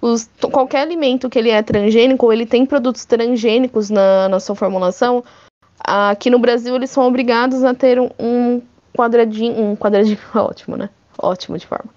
os, 0.00 0.30
qualquer 0.52 0.82
alimento 0.82 1.28
que 1.28 1.38
ele 1.38 1.50
é 1.50 1.62
transgênico, 1.62 2.26
ou 2.26 2.32
ele 2.32 2.46
tem 2.46 2.64
produtos 2.64 3.04
transgênicos 3.04 3.90
na, 3.90 4.28
na 4.28 4.38
sua 4.38 4.54
formulação, 4.54 5.24
Aqui 5.84 6.30
no 6.30 6.38
Brasil 6.38 6.74
eles 6.74 6.90
são 6.90 7.06
obrigados 7.06 7.64
a 7.64 7.74
ter 7.74 7.98
um, 8.00 8.62
quadradinho, 8.96 9.60
um 9.60 9.76
quadradinho 9.76 10.18
ótimo, 10.34 10.76
né? 10.76 10.90
Ótimo 11.18 11.58
de 11.58 11.66
forma. 11.66 11.90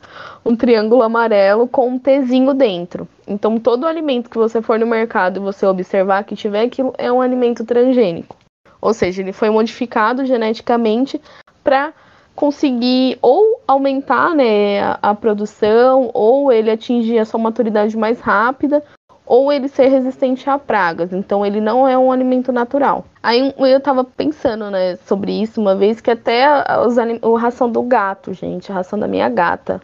Um 0.44 0.56
triângulo 0.56 1.02
amarelo 1.02 1.68
com 1.68 1.88
um 1.90 2.00
Tzinho 2.00 2.54
dentro. 2.54 3.08
Então 3.28 3.60
todo 3.60 3.88
alimento 3.88 4.30
que 4.30 4.38
você 4.38 4.62
for 4.62 4.78
no 4.78 4.86
mercado 4.86 5.38
e 5.38 5.44
você 5.44 5.66
observar 5.66 6.24
que 6.24 6.36
tiver 6.36 6.64
aquilo 6.64 6.94
é 6.98 7.12
um 7.12 7.22
alimento 7.22 7.64
transgênico. 7.64 8.36
Ou 8.82 8.94
seja, 8.94 9.22
ele 9.22 9.32
foi 9.32 9.50
modificado 9.50 10.26
geneticamente 10.26 11.20
para 11.64 11.94
conseguir 12.36 13.18
ou 13.22 13.62
aumentar 13.66 14.36
né, 14.36 14.82
a, 14.82 15.00
a, 15.02 15.16
produção, 15.16 16.12
ou 16.14 16.52
ele 16.52 16.70
atingir 16.70 17.18
a 17.18 17.26
sua 17.26 17.40
maturidade 17.40 17.98
mais 17.98 18.20
rápida, 18.20 18.84
ou 19.26 19.52
ele 19.52 19.68
ser 19.68 19.88
resistente 19.88 20.50
a 20.50 20.58
pragas. 20.60 21.12
Então 21.12 21.46
ele 21.46 21.60
não 21.60 21.88
é 21.88 21.98
um 21.98 22.12
alimento 22.12 22.52
natural. 22.52 23.06
Aí 23.24 23.54
eu 23.58 23.80
tava 23.80 24.04
pensando, 24.04 24.70
né, 24.70 24.98
sobre 25.08 25.32
isso 25.32 25.60
uma 25.60 25.76
vez 25.76 26.00
que 26.00 26.12
até 26.12 26.48
os 26.86 26.98
a 26.98 27.06
ração 27.40 27.70
do 27.70 27.82
gato, 27.82 28.34
gente, 28.34 28.72
a 28.72 28.76
ração 28.76 29.00
da 29.00 29.08
minha 29.08 29.28
gata. 29.30 29.82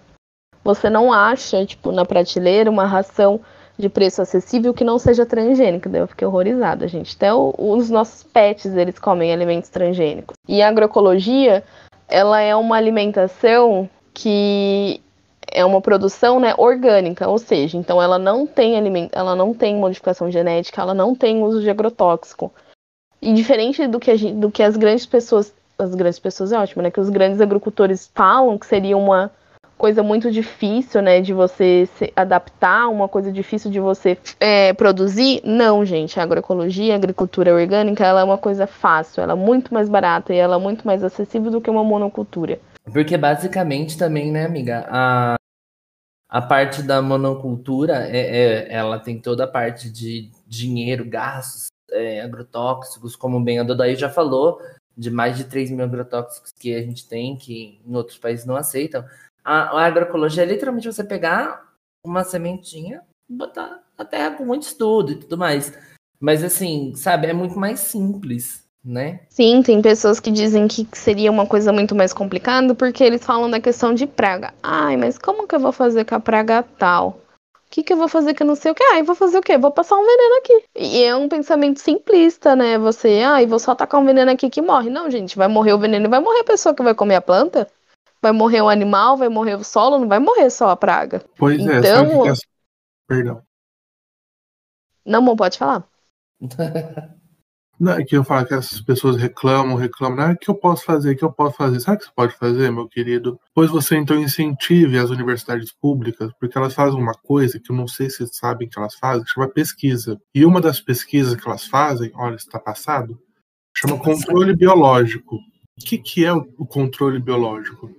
Você 0.63 0.89
não 0.89 1.11
acha, 1.11 1.65
tipo, 1.65 1.91
na 1.91 2.05
prateleira 2.05 2.69
uma 2.69 2.85
ração 2.85 3.39
de 3.77 3.89
preço 3.89 4.21
acessível 4.21 4.73
que 4.73 4.83
não 4.83 4.99
seja 4.99 5.25
transgênica. 5.25 5.89
Daí 5.89 6.01
eu 6.01 6.07
fiquei 6.07 6.27
horrorizada, 6.27 6.87
gente. 6.87 7.15
Até 7.15 7.33
o, 7.33 7.53
os 7.57 7.89
nossos 7.89 8.21
pets, 8.23 8.75
eles 8.75 8.99
comem 8.99 9.33
alimentos 9.33 9.69
transgênicos. 9.69 10.35
E 10.47 10.61
a 10.61 10.67
agroecologia, 10.67 11.63
ela 12.07 12.39
é 12.39 12.55
uma 12.55 12.77
alimentação 12.77 13.89
que 14.13 15.01
é 15.51 15.63
uma 15.65 15.81
produção 15.81 16.39
né, 16.39 16.53
orgânica, 16.57 17.27
ou 17.27 17.37
seja, 17.37 17.77
então 17.77 18.01
ela 18.01 18.17
não 18.17 18.47
tem 18.47 18.77
alimento, 18.77 19.11
ela 19.13 19.35
não 19.35 19.53
tem 19.53 19.75
modificação 19.75 20.31
genética, 20.31 20.81
ela 20.81 20.93
não 20.93 21.13
tem 21.13 21.43
uso 21.43 21.61
de 21.61 21.69
agrotóxico. 21.69 22.51
E 23.21 23.33
diferente 23.33 23.85
do 23.87 23.99
que, 23.99 24.15
gente, 24.17 24.35
do 24.35 24.49
que 24.49 24.63
as 24.63 24.75
grandes 24.75 25.05
pessoas, 25.05 25.53
as 25.77 25.93
grandes 25.93 26.17
pessoas 26.17 26.51
é 26.51 26.57
ótimo, 26.57 26.81
né? 26.81 26.89
Que 26.89 26.99
os 26.99 27.09
grandes 27.09 27.39
agricultores 27.39 28.09
falam 28.15 28.57
que 28.57 28.65
seria 28.65 28.97
uma 28.97 29.31
coisa 29.77 30.03
muito 30.03 30.31
difícil, 30.31 31.01
né, 31.01 31.21
de 31.21 31.33
você 31.33 31.89
se 31.95 32.13
adaptar, 32.15 32.87
uma 32.87 33.07
coisa 33.07 33.31
difícil 33.31 33.71
de 33.71 33.79
você 33.79 34.15
é, 34.39 34.73
produzir. 34.73 35.41
Não, 35.43 35.83
gente, 35.83 36.19
a 36.19 36.23
agroecologia, 36.23 36.93
a 36.93 36.97
agricultura 36.97 37.51
orgânica, 37.51 38.05
ela 38.05 38.21
é 38.21 38.23
uma 38.23 38.37
coisa 38.37 38.67
fácil, 38.67 39.23
ela 39.23 39.33
é 39.33 39.35
muito 39.35 39.73
mais 39.73 39.89
barata 39.89 40.35
e 40.35 40.37
ela 40.37 40.57
é 40.57 40.59
muito 40.59 40.85
mais 40.85 41.03
acessível 41.03 41.49
do 41.49 41.59
que 41.59 41.67
uma 41.67 41.83
monocultura. 41.83 42.59
Porque 42.93 43.17
basicamente 43.17 43.97
também, 43.97 44.31
né, 44.31 44.45
amiga, 44.45 44.85
a, 44.87 45.35
a 46.31 46.41
parte 46.41 46.81
da 46.81 47.01
monocultura, 47.01 48.07
é, 48.07 48.19
é 48.19 48.73
ela 48.73 48.97
tem 48.97 49.19
toda 49.19 49.43
a 49.43 49.47
parte 49.47 49.91
de 49.91 50.31
dinheiro, 50.47 51.03
gastos, 51.03 51.67
é, 51.91 52.21
agrotóxicos, 52.21 53.17
como 53.17 53.43
bem 53.43 53.59
a 53.59 53.63
Dodai 53.63 53.97
já 53.97 54.09
falou, 54.09 54.61
de 54.97 55.11
mais 55.11 55.35
de 55.35 55.43
3 55.43 55.71
mil 55.71 55.83
agrotóxicos 55.83 56.53
que 56.57 56.73
a 56.73 56.81
gente 56.81 57.05
tem, 57.05 57.35
que 57.35 57.81
em 57.85 57.95
outros 57.95 58.17
países 58.17 58.45
não 58.45 58.55
aceitam. 58.55 59.05
A, 59.43 59.77
a 59.77 59.85
agroecologia 59.85 60.43
é 60.43 60.45
literalmente 60.45 60.87
você 60.87 61.03
pegar 61.03 61.69
uma 62.05 62.23
sementinha, 62.23 63.01
botar 63.29 63.83
na 63.97 64.05
terra 64.05 64.37
com 64.37 64.45
muito 64.45 64.63
estudo 64.63 65.11
e 65.11 65.15
tudo 65.15 65.37
mais. 65.37 65.77
Mas 66.17 66.45
assim, 66.45 66.95
sabe, 66.95 67.27
é 67.27 67.33
muito 67.33 67.59
mais 67.59 67.81
simples, 67.81 68.65
né? 68.83 69.21
Sim, 69.29 69.61
tem 69.61 69.81
pessoas 69.81 70.19
que 70.19 70.31
dizem 70.31 70.67
que 70.67 70.87
seria 70.93 71.31
uma 71.31 71.45
coisa 71.45 71.71
muito 71.71 71.95
mais 71.95 72.13
complicada 72.13 72.73
porque 72.73 73.03
eles 73.03 73.23
falam 73.23 73.49
da 73.49 73.59
questão 73.59 73.93
de 73.93 74.07
praga. 74.07 74.53
Ai, 74.61 74.97
mas 74.97 75.17
como 75.17 75.47
que 75.47 75.55
eu 75.55 75.59
vou 75.59 75.71
fazer 75.71 76.05
com 76.05 76.15
a 76.15 76.19
praga 76.19 76.63
tal? 76.77 77.19
O 77.45 77.71
que, 77.71 77.83
que 77.83 77.93
eu 77.93 77.97
vou 77.97 78.09
fazer 78.09 78.33
que 78.33 78.43
eu 78.43 78.47
não 78.47 78.55
sei 78.55 78.71
o 78.71 78.75
que? 78.75 78.83
Ai, 78.83 79.01
vou 79.01 79.15
fazer 79.15 79.37
o 79.37 79.41
quê? 79.41 79.57
Vou 79.57 79.71
passar 79.71 79.95
um 79.95 80.05
veneno 80.05 80.35
aqui. 80.39 80.63
E 80.75 81.03
é 81.03 81.15
um 81.15 81.29
pensamento 81.29 81.79
simplista, 81.79 82.53
né? 82.53 82.77
Você, 82.77 83.21
ai, 83.21 83.45
vou 83.45 83.59
só 83.59 83.73
tacar 83.73 84.01
um 84.01 84.05
veneno 84.05 84.29
aqui 84.29 84.49
que 84.49 84.61
morre. 84.61 84.89
Não, 84.89 85.09
gente, 85.09 85.37
vai 85.37 85.47
morrer 85.47 85.73
o 85.73 85.79
veneno 85.79 86.05
e 86.05 86.09
vai 86.09 86.19
morrer 86.19 86.41
a 86.41 86.43
pessoa 86.45 86.75
que 86.75 86.83
vai 86.83 86.93
comer 86.93 87.15
a 87.15 87.21
planta. 87.21 87.67
Vai 88.21 88.33
morrer 88.33 88.61
o 88.61 88.67
animal, 88.67 89.15
vai 89.15 89.29
morrer 89.29 89.55
o 89.55 89.63
solo, 89.63 89.97
não 89.97 90.07
vai 90.07 90.19
morrer 90.19 90.49
só 90.49 90.69
a 90.69 90.75
praga. 90.75 91.23
Pois 91.37 91.65
é, 91.65 91.77
então... 91.77 92.27
é, 92.27 92.33
que 92.33 92.41
Perdão. 93.07 93.41
Não, 95.05 95.35
pode 95.35 95.57
falar. 95.57 95.87
Não, 97.81 97.93
é 97.93 98.03
que 98.03 98.15
eu 98.15 98.23
falo 98.23 98.45
que 98.45 98.53
as 98.53 98.79
pessoas 98.81 99.17
reclamam, 99.17 99.75
reclamam, 99.75 100.23
ah, 100.23 100.31
o 100.33 100.37
que 100.37 100.51
eu 100.51 100.53
posso 100.53 100.85
fazer, 100.85 101.13
o 101.13 101.17
que 101.17 101.25
eu 101.25 101.31
posso 101.31 101.57
fazer? 101.57 101.79
Sabe 101.79 101.97
o 101.97 101.99
que 101.99 102.05
você 102.05 102.11
pode 102.15 102.37
fazer, 102.37 102.71
meu 102.71 102.87
querido? 102.87 103.39
Pois 103.55 103.71
você 103.71 103.95
então 103.95 104.19
incentive 104.19 104.99
as 104.99 105.09
universidades 105.09 105.71
públicas, 105.71 106.31
porque 106.39 106.55
elas 106.55 106.75
fazem 106.75 107.01
uma 107.01 107.15
coisa 107.15 107.59
que 107.59 107.71
eu 107.71 107.75
não 107.75 107.87
sei 107.87 108.07
se 108.07 108.17
vocês 108.17 108.37
sabem 108.37 108.69
que 108.69 108.77
elas 108.77 108.93
fazem, 108.93 109.23
que 109.23 109.31
chama 109.31 109.49
pesquisa. 109.49 110.21
E 110.35 110.45
uma 110.45 110.61
das 110.61 110.79
pesquisas 110.79 111.33
que 111.33 111.47
elas 111.47 111.65
fazem, 111.65 112.11
olha, 112.13 112.35
está 112.35 112.59
passado, 112.59 113.19
chama 113.75 113.97
controle 113.97 114.55
biológico. 114.55 115.37
O 115.37 115.83
que, 115.83 115.97
que 115.97 116.23
é 116.23 116.31
o 116.31 116.67
controle 116.67 117.19
biológico? 117.19 117.89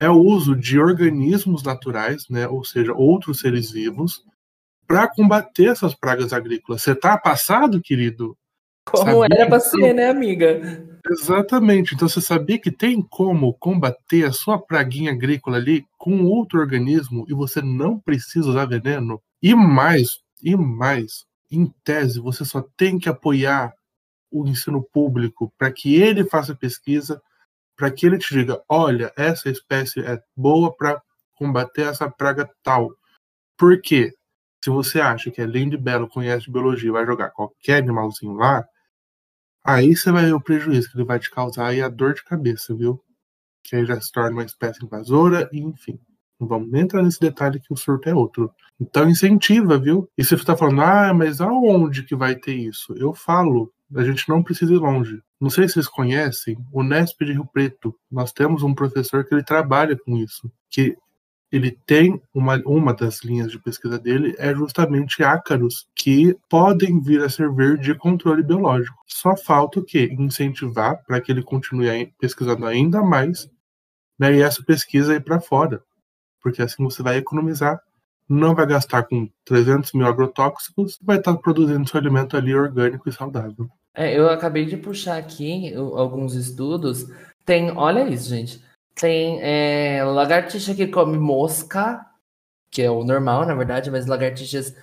é 0.00 0.08
o 0.08 0.18
uso 0.18 0.56
de 0.56 0.80
organismos 0.80 1.62
naturais, 1.62 2.26
né, 2.30 2.48
ou 2.48 2.64
seja, 2.64 2.94
outros 2.94 3.40
seres 3.40 3.70
vivos, 3.70 4.24
para 4.86 5.06
combater 5.06 5.66
essas 5.66 5.94
pragas 5.94 6.32
agrícolas. 6.32 6.82
Você 6.82 6.92
está 6.92 7.16
passado, 7.18 7.80
querido? 7.82 8.36
Como 8.90 9.22
sabia? 9.22 9.36
era 9.38 9.48
para 9.48 9.60
ser, 9.60 9.94
né, 9.94 10.10
amiga? 10.10 10.60
Exatamente. 11.08 11.94
Então 11.94 12.08
você 12.08 12.20
sabia 12.20 12.58
que 12.58 12.70
tem 12.70 13.00
como 13.00 13.54
combater 13.54 14.24
a 14.24 14.32
sua 14.32 14.58
praguinha 14.58 15.12
agrícola 15.12 15.56
ali 15.56 15.84
com 15.98 16.24
outro 16.24 16.60
organismo 16.60 17.24
e 17.28 17.34
você 17.34 17.62
não 17.62 17.98
precisa 17.98 18.48
usar 18.48 18.66
veneno? 18.66 19.20
E 19.42 19.54
mais, 19.54 20.20
e 20.42 20.56
mais, 20.56 21.24
em 21.50 21.72
tese, 21.82 22.20
você 22.20 22.44
só 22.44 22.62
tem 22.76 22.98
que 22.98 23.08
apoiar 23.08 23.72
o 24.30 24.46
ensino 24.46 24.82
público 24.92 25.52
para 25.58 25.72
que 25.72 25.96
ele 25.96 26.24
faça 26.24 26.54
pesquisa 26.54 27.20
para 27.80 27.90
que 27.90 28.04
ele 28.04 28.18
te 28.18 28.34
diga: 28.34 28.62
olha, 28.68 29.10
essa 29.16 29.48
espécie 29.48 30.00
é 30.00 30.22
boa 30.36 30.70
para 30.76 31.00
combater 31.34 31.86
essa 31.86 32.10
praga 32.10 32.48
tal. 32.62 32.90
Por 33.56 33.80
quê? 33.80 34.12
Se 34.62 34.68
você 34.68 35.00
acha 35.00 35.30
que 35.30 35.40
é 35.40 35.46
lindo 35.46 35.74
e 35.74 35.78
belo, 35.78 36.06
conhece 36.06 36.50
biologia, 36.50 36.92
vai 36.92 37.06
jogar 37.06 37.30
qualquer 37.30 37.82
animalzinho 37.82 38.34
lá, 38.34 38.62
aí 39.64 39.94
você 39.94 40.10
vai 40.10 40.26
ver 40.26 40.34
o 40.34 40.40
prejuízo 40.40 40.90
que 40.90 40.96
ele 40.96 41.04
vai 41.04 41.18
te 41.18 41.30
causar 41.30 41.74
e 41.74 41.82
a 41.82 41.88
dor 41.88 42.14
de 42.14 42.24
cabeça, 42.24 42.74
viu? 42.74 43.02
Que 43.62 43.76
aí 43.76 43.84
já 43.84 44.00
se 44.00 44.10
torna 44.10 44.32
uma 44.32 44.44
espécie 44.44 44.84
invasora, 44.84 45.48
e 45.52 45.60
enfim. 45.60 45.98
Não 46.38 46.48
vamos 46.48 46.70
nem 46.70 46.82
entrar 46.82 47.02
nesse 47.02 47.20
detalhe 47.20 47.60
que 47.60 47.72
o 47.72 47.76
surto 47.76 48.08
é 48.08 48.14
outro. 48.14 48.50
Então 48.80 49.08
incentiva, 49.08 49.78
viu? 49.78 50.08
E 50.16 50.24
se 50.24 50.30
você 50.30 50.36
está 50.36 50.56
falando, 50.56 50.80
ah, 50.80 51.12
mas 51.12 51.40
aonde 51.40 52.02
que 52.02 52.16
vai 52.16 52.34
ter 52.34 52.54
isso? 52.54 52.94
Eu 52.96 53.12
falo, 53.12 53.70
a 53.94 54.02
gente 54.02 54.26
não 54.28 54.42
precisa 54.42 54.72
ir 54.72 54.78
longe. 54.78 55.20
Não 55.38 55.50
sei 55.50 55.68
se 55.68 55.74
vocês 55.74 55.88
conhecem 55.88 56.56
o 56.72 56.82
Nesp 56.82 57.24
de 57.24 57.32
Rio 57.32 57.46
Preto. 57.46 57.94
Nós 58.10 58.32
temos 58.32 58.62
um 58.62 58.74
professor 58.74 59.24
que 59.24 59.34
ele 59.34 59.42
trabalha 59.42 59.96
com 59.96 60.16
isso, 60.16 60.50
que 60.70 60.96
ele 61.52 61.76
tem 61.86 62.20
uma, 62.32 62.60
uma 62.64 62.94
das 62.94 63.22
linhas 63.24 63.50
de 63.50 63.58
pesquisa 63.58 63.98
dele 63.98 64.34
é 64.38 64.54
justamente 64.54 65.22
ácaros 65.22 65.88
que 65.94 66.36
podem 66.48 67.00
vir 67.00 67.22
a 67.22 67.28
servir 67.28 67.78
de 67.78 67.94
controle 67.94 68.42
biológico. 68.42 68.96
Só 69.06 69.36
falta 69.36 69.80
o 69.80 69.84
quê? 69.84 70.08
Incentivar 70.12 71.02
para 71.04 71.20
que 71.20 71.32
ele 71.32 71.42
continue 71.42 72.12
pesquisando 72.18 72.66
ainda 72.66 73.02
mais 73.02 73.50
né, 74.18 74.34
e 74.34 74.42
essa 74.42 74.62
pesquisa 74.62 75.14
ir 75.14 75.24
para 75.24 75.40
fora. 75.40 75.82
Porque 76.42 76.62
assim 76.62 76.84
você 76.84 77.02
vai 77.02 77.16
economizar 77.16 77.80
não 78.30 78.54
vai 78.54 78.64
gastar 78.64 79.02
com 79.02 79.28
300 79.44 79.92
mil 79.92 80.06
agrotóxicos, 80.06 80.96
vai 81.02 81.18
estar 81.18 81.36
produzindo 81.38 81.88
seu 81.88 81.98
alimento 81.98 82.36
ali 82.36 82.54
orgânico 82.54 83.08
e 83.08 83.12
saudável. 83.12 83.68
É, 83.92 84.16
eu 84.16 84.30
acabei 84.30 84.64
de 84.64 84.76
puxar 84.76 85.18
aqui 85.18 85.74
alguns 85.74 86.34
estudos. 86.34 87.06
Tem, 87.44 87.72
olha 87.72 88.08
isso, 88.08 88.28
gente. 88.28 88.62
Tem 89.00 89.40
é, 89.40 90.04
lagartixa 90.04 90.74
que 90.74 90.86
come 90.86 91.18
mosca, 91.18 92.04
que 92.70 92.82
é 92.82 92.90
o 92.90 93.02
normal, 93.02 93.46
na 93.46 93.54
verdade, 93.54 93.90
mas 93.90 94.04
lagartixas 94.04 94.76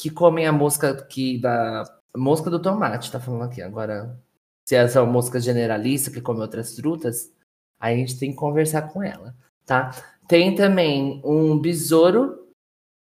que 0.00 0.10
comem 0.10 0.46
a 0.46 0.52
mosca 0.52 1.04
que 1.06 1.40
da 1.40 1.82
mosca 2.16 2.48
do 2.48 2.62
tomate, 2.62 3.10
tá 3.10 3.18
falando 3.18 3.42
aqui. 3.42 3.60
Agora, 3.60 4.16
se 4.64 4.76
essa 4.76 5.00
é 5.00 5.02
uma 5.02 5.12
mosca 5.12 5.40
generalista 5.40 6.08
que 6.08 6.20
come 6.20 6.40
outras 6.40 6.76
frutas, 6.76 7.32
aí 7.80 7.94
a 7.94 7.98
gente 7.98 8.16
tem 8.16 8.30
que 8.30 8.36
conversar 8.36 8.92
com 8.92 9.02
ela, 9.02 9.34
tá? 9.66 9.90
Tem 10.28 10.54
também 10.54 11.20
um 11.24 11.58
besouro 11.58 12.48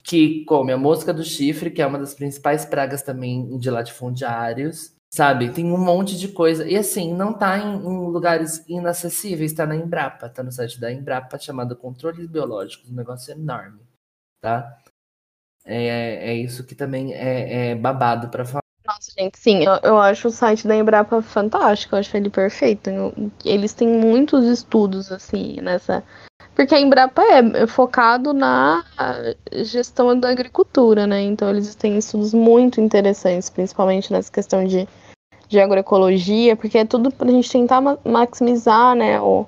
que 0.04 0.46
come 0.46 0.72
a 0.72 0.78
mosca 0.78 1.12
do 1.12 1.24
chifre, 1.24 1.72
que 1.72 1.82
é 1.82 1.88
uma 1.88 1.98
das 1.98 2.14
principais 2.14 2.64
pragas 2.64 3.02
também 3.02 3.58
de 3.58 3.72
latifundiários, 3.72 4.96
sabe? 5.10 5.52
Tem 5.52 5.65
um 5.65 5.78
monte 5.78 6.17
de 6.17 6.28
coisa. 6.30 6.67
E 6.67 6.78
assim, 6.78 7.13
não 7.13 7.34
tá 7.34 7.58
em, 7.58 7.76
em 7.76 8.12
lugares 8.12 8.63
inacessíveis, 8.67 9.54
tá 9.54 9.65
na 9.65 9.76
Embrapa, 9.76 10.30
tá 10.30 10.43
no 10.43 10.52
site 10.52 10.80
da 10.80 10.91
Embrapa, 10.91 11.38
chamado 11.39 11.76
Controles 11.76 12.28
Biológicos, 12.28 12.89
um 12.89 12.95
negócio 12.95 13.32
enorme, 13.32 13.82
tá? 14.41 14.78
É, 15.65 16.32
é 16.32 16.34
isso 16.36 16.65
que 16.65 16.76
também 16.76 17.13
é, 17.13 17.72
é 17.72 17.76
babado 17.76 18.30
para 18.30 18.45
falar. 18.45 18.63
Nossa, 18.86 19.12
gente, 19.12 19.38
sim, 19.38 19.63
eu, 19.63 19.74
eu, 19.84 20.00
acho 20.00 20.30
o 20.30 20.32
site 20.32 20.67
da 20.67 20.76
Embrapa 20.76 21.22
fantástico, 21.22 21.93
eu 21.93 22.00
acho 22.00 22.15
ele 22.17 22.30
perfeito. 22.30 22.89
Eles 23.45 23.74
têm 23.74 23.88
muitos 23.88 24.45
estudos, 24.45 25.12
assim, 25.12 25.62
nessa 25.62 26.04
porque 26.56 26.76
a 26.76 26.80
Embrapa 26.80 27.22
é 27.24 27.66
focado 27.68 28.34
na 28.34 28.84
gestão 29.64 30.20
da 30.20 30.30
agricultura, 30.30 31.08
né? 31.08 31.22
Então 31.22 31.50
eles 31.50 31.74
têm 31.76 31.98
estudos 31.98 32.34
muito 32.34 32.82
interessantes, 32.82 33.50
principalmente 33.50 34.12
nessa 34.12 34.32
questão 34.32 34.66
de, 34.66 34.88
de 35.48 35.60
agroecologia, 35.60 36.56
porque 36.56 36.80
é 36.80 36.86
tudo 36.86 37.12
para 37.12 37.30
a 37.30 37.32
gente 37.32 37.50
tentar 37.50 37.82
maximizar, 38.04 38.94
né? 38.94 39.22
O, 39.22 39.46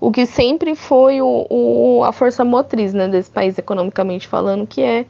o 0.00 0.10
que 0.10 0.26
sempre 0.26 0.74
foi 0.74 1.20
o, 1.20 1.46
o, 1.48 2.04
a 2.04 2.12
força 2.12 2.44
motriz 2.44 2.92
né, 2.92 3.06
desse 3.06 3.30
país, 3.30 3.56
economicamente 3.56 4.26
falando, 4.26 4.66
que 4.66 4.82
é 4.82 5.06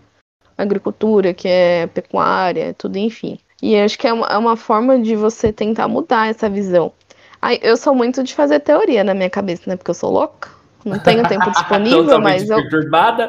agricultura, 0.56 1.32
que 1.32 1.48
é 1.48 1.86
pecuária, 1.86 2.74
tudo, 2.74 2.98
enfim. 2.98 3.38
E 3.62 3.76
acho 3.76 3.98
que 3.98 4.06
é 4.06 4.12
uma, 4.12 4.26
é 4.26 4.36
uma 4.36 4.56
forma 4.56 4.98
de 4.98 5.16
você 5.16 5.52
tentar 5.52 5.88
mudar 5.88 6.28
essa 6.28 6.48
visão. 6.48 6.92
Aí, 7.40 7.58
eu 7.62 7.76
sou 7.76 7.94
muito 7.94 8.22
de 8.22 8.34
fazer 8.34 8.60
teoria 8.60 9.02
na 9.02 9.14
minha 9.14 9.30
cabeça, 9.30 9.62
né? 9.66 9.76
Porque 9.76 9.90
eu 9.90 9.94
sou 9.94 10.10
louca 10.10 10.57
não 10.88 10.98
tenho 10.98 11.26
tempo 11.28 11.50
disponível, 11.50 12.20
mas 12.20 12.48
eu. 12.48 12.56
Perturbada. 12.56 13.28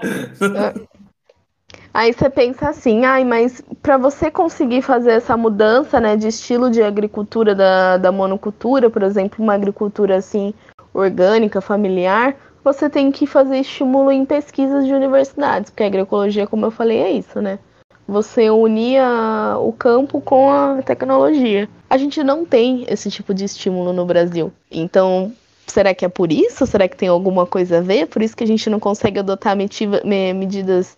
Aí 1.93 2.13
você 2.13 2.29
pensa 2.29 2.69
assim, 2.69 3.03
ai, 3.05 3.25
mas 3.25 3.63
para 3.81 3.97
você 3.97 4.29
conseguir 4.29 4.81
fazer 4.81 5.11
essa 5.11 5.35
mudança, 5.35 5.99
né, 5.99 6.15
de 6.15 6.27
estilo 6.27 6.69
de 6.69 6.83
agricultura 6.83 7.55
da, 7.55 7.97
da 7.97 8.11
monocultura, 8.11 8.89
por 8.89 9.01
exemplo, 9.01 9.43
uma 9.43 9.55
agricultura 9.55 10.15
assim 10.17 10.53
orgânica, 10.93 11.59
familiar, 11.61 12.35
você 12.63 12.89
tem 12.89 13.11
que 13.11 13.25
fazer 13.25 13.57
estímulo 13.57 14.11
em 14.11 14.25
pesquisas 14.25 14.85
de 14.85 14.93
universidades, 14.93 15.71
porque 15.71 15.83
a 15.83 15.87
agroecologia, 15.87 16.45
como 16.45 16.65
eu 16.65 16.71
falei, 16.71 16.99
é 16.99 17.11
isso, 17.11 17.41
né? 17.41 17.57
Você 18.07 18.49
unia 18.49 19.55
o 19.59 19.71
campo 19.71 20.19
com 20.19 20.51
a 20.51 20.81
tecnologia. 20.81 21.69
A 21.89 21.97
gente 21.97 22.23
não 22.23 22.43
tem 22.43 22.85
esse 22.87 23.09
tipo 23.11 23.35
de 23.35 23.45
estímulo 23.45 23.93
no 23.93 24.03
Brasil. 24.03 24.51
Então, 24.71 25.31
Será 25.69 25.93
que 25.93 26.03
é 26.03 26.09
por 26.09 26.31
isso? 26.31 26.65
Será 26.65 26.87
que 26.87 26.97
tem 26.97 27.07
alguma 27.07 27.45
coisa 27.45 27.77
a 27.77 27.81
ver? 27.81 28.07
Por 28.07 28.21
isso 28.21 28.35
que 28.35 28.43
a 28.43 28.47
gente 28.47 28.69
não 28.69 28.79
consegue 28.79 29.19
adotar 29.19 29.55
medidas 29.55 30.97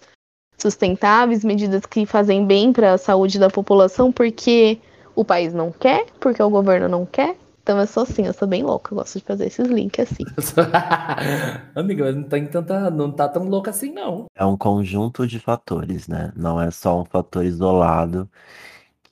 sustentáveis, 0.57 1.43
medidas 1.43 1.85
que 1.85 2.05
fazem 2.05 2.45
bem 2.45 2.71
para 2.71 2.93
a 2.93 2.97
saúde 2.97 3.39
da 3.39 3.49
população, 3.49 4.11
porque 4.11 4.79
o 5.15 5.25
país 5.25 5.53
não 5.53 5.71
quer, 5.71 6.05
porque 6.19 6.41
o 6.41 6.49
governo 6.49 6.87
não 6.87 7.05
quer. 7.05 7.35
Então 7.63 7.79
eu 7.79 7.85
sou 7.85 8.03
assim, 8.03 8.25
eu 8.25 8.33
sou 8.33 8.47
bem 8.47 8.63
louca, 8.63 8.91
eu 8.91 8.97
gosto 8.97 9.19
de 9.19 9.25
fazer 9.25 9.45
esses 9.45 9.67
links 9.67 10.11
assim. 10.11 10.23
Amiga, 11.75 12.05
mas 12.05 12.15
não 12.15 12.23
tá, 12.23 12.39
tanta, 12.39 12.89
não 12.89 13.11
tá 13.11 13.29
tão 13.29 13.43
louca 13.43 13.69
assim, 13.69 13.91
não. 13.91 14.25
É 14.35 14.43
um 14.43 14.57
conjunto 14.57 15.27
de 15.27 15.37
fatores, 15.39 16.07
né? 16.07 16.31
Não 16.35 16.59
é 16.59 16.71
só 16.71 17.01
um 17.01 17.05
fator 17.05 17.45
isolado 17.45 18.27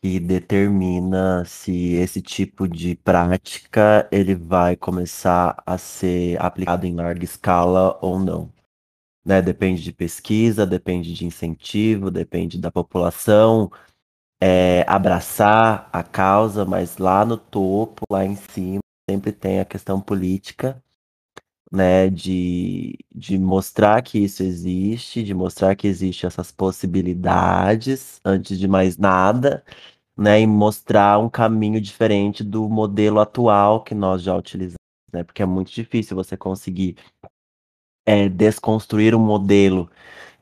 que 0.01 0.19
determina 0.19 1.43
se 1.45 1.93
esse 1.95 2.21
tipo 2.21 2.67
de 2.67 2.95
prática 2.95 4.07
ele 4.11 4.33
vai 4.35 4.75
começar 4.75 5.61
a 5.65 5.77
ser 5.77 6.41
aplicado 6.41 6.85
em 6.85 6.95
larga 6.95 7.23
escala 7.23 7.97
ou 8.01 8.17
não. 8.17 8.51
Né? 9.25 9.41
Depende 9.41 9.83
de 9.83 9.91
pesquisa, 9.91 10.65
depende 10.65 11.13
de 11.13 11.25
incentivo, 11.25 12.09
depende 12.09 12.57
da 12.57 12.71
população 12.71 13.69
é, 14.41 14.85
abraçar 14.87 15.89
a 15.91 16.03
causa, 16.03 16.65
mas 16.65 16.97
lá 16.97 17.25
no 17.25 17.37
topo, 17.37 18.05
lá 18.09 18.25
em 18.25 18.35
cima, 18.35 18.79
sempre 19.09 19.31
tem 19.31 19.59
a 19.59 19.65
questão 19.65 19.99
política, 19.99 20.81
né, 21.71 22.09
de, 22.09 22.97
de 23.13 23.37
mostrar 23.37 24.01
que 24.01 24.19
isso 24.19 24.43
existe, 24.43 25.23
de 25.23 25.33
mostrar 25.33 25.75
que 25.75 25.87
existem 25.87 26.27
essas 26.27 26.51
possibilidades, 26.51 28.19
antes 28.25 28.57
de 28.59 28.67
mais 28.67 28.97
nada, 28.97 29.63
né, 30.17 30.41
e 30.41 30.47
mostrar 30.47 31.19
um 31.19 31.29
caminho 31.29 31.79
diferente 31.81 32.43
do 32.43 32.67
modelo 32.69 33.19
atual 33.19 33.83
que 33.83 33.95
nós 33.95 34.23
já 34.23 34.35
utilizamos, 34.35 34.77
né, 35.13 35.23
porque 35.23 35.43
é 35.43 35.45
muito 35.45 35.71
difícil 35.71 36.15
você 36.15 36.35
conseguir 36.37 36.97
é, 38.05 38.27
desconstruir 38.29 39.15
um 39.15 39.19
modelo 39.19 39.89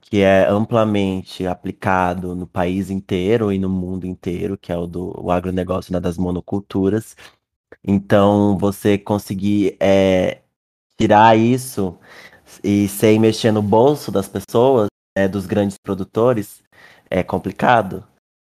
que 0.10 0.22
é 0.22 0.48
amplamente 0.50 1.46
aplicado 1.46 2.34
no 2.36 2.48
país 2.48 2.90
inteiro 2.90 3.52
e 3.52 3.60
no 3.60 3.70
mundo 3.70 4.08
inteiro, 4.08 4.58
que 4.58 4.72
é 4.72 4.78
o 4.78 4.88
do 4.88 5.14
o 5.22 5.32
agronegócio 5.32 5.94
né, 5.94 6.00
das 6.00 6.18
monoculturas. 6.18 7.16
Então, 7.84 8.58
você 8.58 8.98
conseguir 8.98 9.78
é, 9.80 10.42
tirar 11.00 11.38
isso 11.38 11.98
e 12.64 12.88
sem 12.88 13.20
mexer 13.20 13.52
no 13.52 13.62
bolso 13.62 14.12
das 14.12 14.28
pessoas, 14.28 14.88
né, 15.18 15.28
dos 15.28 15.46
grandes 15.46 15.78
produtores, 15.78 16.64
é 17.10 17.24
complicado. 17.24 18.06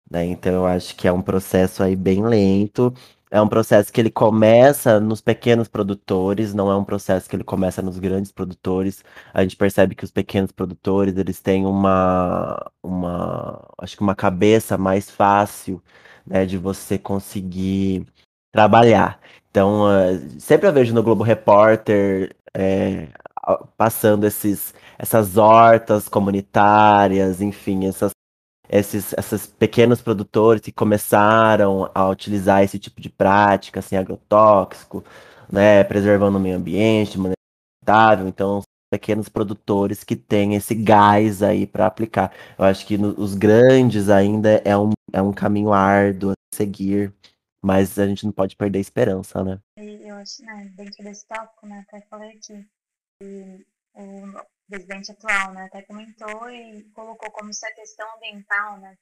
Né? 0.10 0.26
Então, 0.26 0.54
eu 0.54 0.66
acho 0.66 0.96
que 0.96 1.08
é 1.08 1.12
um 1.12 1.22
processo 1.22 1.84
aí 1.84 1.96
bem 1.96 2.24
lento 2.24 2.94
é 3.36 3.42
um 3.42 3.48
processo 3.50 3.92
que 3.92 4.00
ele 4.00 4.10
começa 4.10 5.00
nos 5.00 5.20
pequenos 5.20 5.68
produtores, 5.68 6.54
não 6.54 6.72
é 6.72 6.76
um 6.78 6.86
processo 6.86 7.30
que 7.30 7.36
ele 7.36 7.44
começa 7.44 7.82
nos 7.82 8.00
grandes 8.00 8.32
produtores. 8.32 9.04
A 9.34 9.42
gente 9.44 9.58
percebe 9.58 9.94
que 9.96 10.06
os 10.06 10.12
pequenos 10.12 10.52
produtores, 10.54 11.18
eles 11.18 11.42
têm 11.42 11.66
uma, 11.66 12.72
uma 12.82 13.68
acho 13.78 13.98
que 13.98 14.02
uma 14.04 14.16
cabeça 14.16 14.78
mais 14.78 15.10
fácil, 15.10 15.84
né, 16.26 16.46
de 16.46 16.58
você 16.58 16.98
conseguir 16.98 18.06
trabalhar. 18.56 19.20
Então, 19.52 19.84
uh, 19.84 20.40
sempre 20.40 20.68
eu 20.68 20.74
vejo 20.74 20.94
no 20.94 21.04
Globo 21.04 21.24
Repórter 21.24 22.34
é, 22.54 23.08
passando 23.78 24.26
esses, 24.26 24.74
essas 24.98 25.36
hortas 25.36 26.08
comunitárias, 26.08 27.42
enfim, 27.42 27.86
essas 27.86 28.12
esses, 28.70 29.14
esses 29.14 29.46
pequenos 29.46 30.02
produtores 30.02 30.62
que 30.62 30.72
começaram 30.72 31.90
a 31.94 32.10
utilizar 32.10 32.64
esse 32.64 32.80
tipo 32.80 33.00
de 33.00 33.10
prática, 33.10 33.80
assim, 33.80 33.96
agrotóxico, 33.96 35.04
né, 35.52 35.84
preservando 35.84 36.38
o 36.38 36.42
meio 36.42 36.58
ambiente 36.58 37.12
de 37.12 37.18
maneira 37.20 37.36
sustentável. 37.78 38.28
Então, 38.28 38.62
pequenos 38.92 39.30
produtores 39.30 40.04
que 40.04 40.16
têm 40.16 40.56
esse 40.56 40.74
gás 40.74 41.44
aí 41.44 41.68
para 41.68 41.86
aplicar. 41.86 42.32
Eu 42.58 42.66
acho 42.66 42.86
que 42.88 42.98
no, 42.98 43.10
os 43.20 43.36
grandes 43.36 44.10
ainda 44.10 44.62
é 44.66 44.78
um, 44.78 44.92
é 45.14 45.22
um 45.22 45.34
caminho 45.34 45.74
árduo 45.74 46.32
a 46.32 46.36
seguir, 46.56 47.14
mas 47.66 47.98
a 47.98 48.06
gente 48.06 48.24
não 48.24 48.32
pode 48.32 48.56
perder 48.56 48.78
a 48.78 48.82
esperança, 48.82 49.44
né? 49.44 49.60
Eu 49.76 50.16
acho, 50.18 50.46
né, 50.46 50.72
dentro 50.76 51.04
desse 51.04 51.26
tópico, 51.26 51.66
né, 51.66 51.84
até 51.88 52.00
falei 52.02 52.38
aqui, 52.38 52.64
e 53.24 53.66
o 53.96 54.46
presidente 54.70 55.12
atual, 55.12 55.52
né, 55.52 55.66
até 55.66 55.82
comentou 55.82 56.48
e 56.52 56.84
colocou 56.94 57.32
como 57.32 57.52
se 57.52 57.66
a 57.66 57.74
questão 57.74 58.08
ambiental, 58.16 58.78
né, 58.78 58.96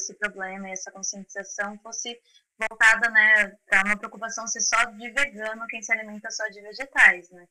esse 0.00 0.14
problema 0.14 0.70
essa 0.70 0.92
conscientização 0.92 1.76
fosse 1.80 2.16
voltada, 2.56 3.10
né, 3.10 3.48
para 3.66 3.82
uma 3.84 3.96
preocupação 3.96 4.46
ser 4.46 4.60
só 4.60 4.84
de 4.84 5.10
vegano 5.10 5.66
quem 5.66 5.82
se 5.82 5.92
alimenta 5.92 6.30
só 6.30 6.46
de 6.46 6.62
vegetais, 6.62 7.28
né. 7.30 7.48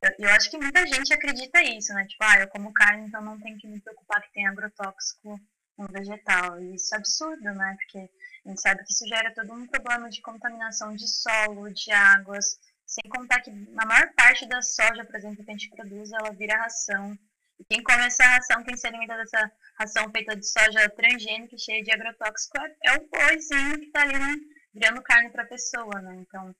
Eu, 0.00 0.26
eu 0.28 0.30
acho 0.30 0.48
que 0.48 0.58
muita 0.58 0.86
gente 0.86 1.12
acredita 1.12 1.60
isso, 1.60 1.92
né, 1.92 2.06
tipo, 2.06 2.22
ah, 2.22 2.38
eu 2.38 2.48
como 2.48 2.72
carne, 2.72 3.08
então 3.08 3.20
não 3.20 3.40
tenho 3.40 3.58
que 3.58 3.66
me 3.66 3.80
preocupar 3.80 4.22
que 4.22 4.32
tem 4.32 4.46
agrotóxico 4.46 5.40
no 5.76 5.86
vegetal. 5.88 6.60
E 6.60 6.74
isso 6.74 6.94
é 6.94 6.98
absurdo, 6.98 7.42
né, 7.42 7.76
porque 7.78 8.10
a 8.44 8.48
gente 8.48 8.60
sabe 8.60 8.84
que 8.84 8.92
isso 8.92 9.06
gera 9.06 9.34
todo 9.34 9.52
um 9.52 9.66
problema 9.66 10.08
de 10.08 10.20
contaminação 10.20 10.94
de 10.94 11.08
solo, 11.08 11.72
de 11.72 11.90
águas, 11.92 12.58
sem 12.86 13.10
contar 13.10 13.40
que 13.40 13.50
a 13.50 13.86
maior 13.86 14.12
parte 14.14 14.46
da 14.46 14.60
soja, 14.62 15.04
por 15.04 15.16
exemplo, 15.16 15.44
que 15.44 15.50
a 15.50 15.54
gente 15.54 15.70
produz, 15.70 16.12
ela 16.12 16.32
vira 16.32 16.58
ração. 16.58 17.18
E 17.58 17.64
quem 17.64 17.82
come 17.82 18.04
essa 18.04 18.24
ração, 18.24 18.62
quem 18.62 18.76
se 18.76 18.86
alimenta 18.86 19.16
dessa 19.16 19.50
ração 19.78 20.10
feita 20.10 20.36
de 20.36 20.46
soja 20.46 20.88
transgênica, 20.90 21.56
cheia 21.56 21.82
de 21.82 21.92
agrotóxico, 21.92 22.58
é, 22.58 22.76
é 22.84 22.92
o 22.94 23.08
boizinho 23.08 23.78
que 23.78 23.86
está 23.86 24.02
ali, 24.02 24.18
né, 24.18 24.34
virando 24.74 25.02
carne 25.02 25.30
para 25.30 25.44
a 25.44 25.48
pessoa, 25.48 26.00
né? 26.02 26.16
Então, 26.16 26.54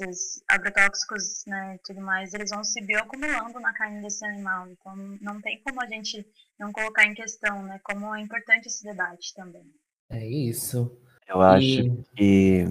esses 0.00 0.42
agrotóxicos, 0.48 1.44
né, 1.46 1.76
e 1.76 1.78
tudo 1.78 2.00
mais, 2.00 2.34
eles 2.34 2.50
vão 2.50 2.62
se 2.64 2.80
bioacumulando 2.80 3.60
na 3.60 3.72
carne 3.72 4.02
desse 4.02 4.24
animal. 4.24 4.68
Então, 4.68 4.96
não 5.20 5.40
tem 5.40 5.60
como 5.62 5.82
a 5.82 5.86
gente 5.86 6.26
não 6.58 6.72
colocar 6.72 7.04
em 7.04 7.14
questão, 7.14 7.62
né, 7.62 7.80
como 7.82 8.14
é 8.14 8.20
importante 8.20 8.66
esse 8.66 8.84
debate 8.84 9.34
também. 9.34 9.64
É 10.10 10.26
isso. 10.26 10.98
Eu 11.26 11.42
acho 11.42 11.64
e... 11.64 12.04
que 12.16 12.64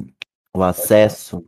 o 0.54 0.64
acesso 0.64 1.46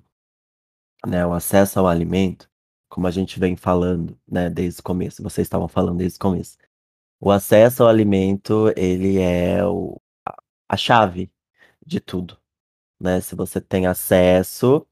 né, 1.08 1.26
o 1.26 1.34
acesso 1.34 1.80
ao 1.80 1.88
alimento, 1.88 2.50
como 2.90 3.08
a 3.08 3.12
gente 3.12 3.40
vem 3.40 3.56
falando, 3.56 4.20
né, 4.28 4.50
desde 4.50 4.80
o 4.82 4.84
começo, 4.84 5.24
vocês 5.24 5.46
estavam 5.46 5.68
falando 5.68 5.98
desde 5.98 6.18
o 6.18 6.20
começo. 6.20 6.58
O 7.20 7.32
acesso 7.32 7.84
ao 7.84 7.90
alimento, 7.90 8.74
ele 8.76 9.20
é 9.20 9.66
o, 9.66 10.00
a 10.68 10.78
chave 10.78 11.32
de 11.86 12.00
tudo, 12.00 12.38
né? 13.00 13.20
Se 13.22 13.36
você 13.36 13.60
tem 13.60 13.88
acesso, 13.88 14.86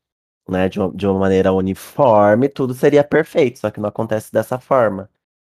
né, 0.49 0.69
de 0.69 0.79
uma, 0.79 0.91
de 0.93 1.07
uma 1.07 1.19
maneira 1.19 1.53
uniforme, 1.53 2.49
tudo 2.49 2.73
seria 2.73 3.03
perfeito, 3.03 3.59
só 3.59 3.69
que 3.71 3.79
não 3.79 3.89
acontece 3.89 4.31
dessa 4.31 4.59
forma, 4.59 5.09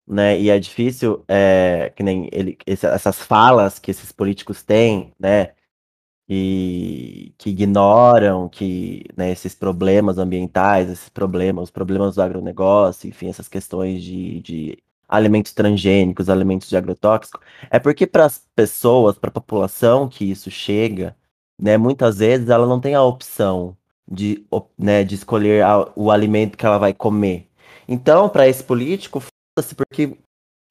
né? 0.06 0.38
E 0.40 0.50
é 0.50 0.58
difícil, 0.58 1.24
é, 1.28 1.92
que 1.96 2.02
nem 2.02 2.28
ele, 2.32 2.58
esse, 2.66 2.86
essas 2.86 3.20
falas 3.20 3.78
que 3.78 3.90
esses 3.90 4.12
políticos 4.12 4.62
têm, 4.62 5.12
né? 5.18 5.52
e 6.32 7.34
que 7.36 7.50
ignoram 7.50 8.48
que 8.48 9.04
né, 9.16 9.32
esses 9.32 9.52
problemas 9.52 10.16
ambientais, 10.16 10.88
esses 10.88 11.08
problemas, 11.08 11.64
os 11.64 11.70
problemas 11.72 12.14
do 12.14 12.22
agronegócio, 12.22 13.08
enfim, 13.08 13.28
essas 13.28 13.48
questões 13.48 14.00
de, 14.02 14.40
de 14.40 14.78
alimentos 15.08 15.52
transgênicos, 15.52 16.28
alimentos 16.30 16.68
de 16.68 16.76
agrotóxico, 16.76 17.40
é 17.68 17.80
porque 17.80 18.06
para 18.06 18.26
as 18.26 18.46
pessoas, 18.54 19.18
para 19.18 19.28
a 19.28 19.32
população 19.32 20.08
que 20.08 20.24
isso 20.30 20.50
chega, 20.52 21.16
né, 21.58 21.76
muitas 21.76 22.18
vezes 22.18 22.48
ela 22.48 22.66
não 22.66 22.80
tem 22.80 22.94
a 22.94 23.02
opção 23.02 23.76
de, 24.10 24.44
né, 24.78 25.04
de 25.04 25.14
escolher 25.14 25.62
a, 25.62 25.88
o 25.94 26.10
alimento 26.10 26.58
que 26.58 26.66
ela 26.66 26.78
vai 26.78 26.92
comer. 26.92 27.48
Então, 27.86 28.28
para 28.28 28.48
esse 28.48 28.62
político, 28.62 29.20
foda-se, 29.20 29.74
porque 29.74 30.16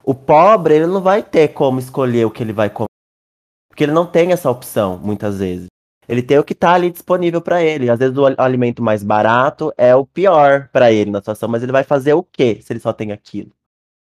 o 0.04 0.14
pobre 0.14 0.76
ele 0.76 0.88
não 0.88 1.02
vai 1.02 1.24
ter 1.24 1.50
como 1.50 1.80
escolher 1.80 2.26
o 2.26 2.32
que 2.32 2.44
ele 2.44 2.54
vai 2.54 2.70
comer 2.70 2.90
porque 3.80 3.86
ele 3.86 3.94
não 3.94 4.06
tem 4.06 4.34
essa 4.34 4.52
opção, 4.52 4.98
muitas 4.98 5.40
vezes. 5.40 5.68
Ele 6.06 6.22
tem 6.22 6.38
o 6.38 6.44
que 6.44 6.52
está 6.52 6.74
ali 6.74 6.92
disponível 6.92 7.42
para 7.42 7.64
ele. 7.64 7.90
Às 7.90 7.98
vezes 7.98 8.18
o 8.18 8.26
alimento 8.38 8.84
mais 8.84 9.02
barato 9.02 9.72
é 9.78 9.96
o 9.96 10.06
pior 10.06 10.68
para 10.74 10.92
ele 10.92 11.10
na 11.10 11.20
situação, 11.20 11.48
mas 11.48 11.64
ele 11.64 11.72
vai 11.72 11.86
fazer 11.86 12.14
o 12.14 12.22
quê 12.22 12.60
se 12.62 12.74
ele 12.74 12.82
só 12.82 12.92
tem 12.92 13.14
aquilo? 13.14 13.52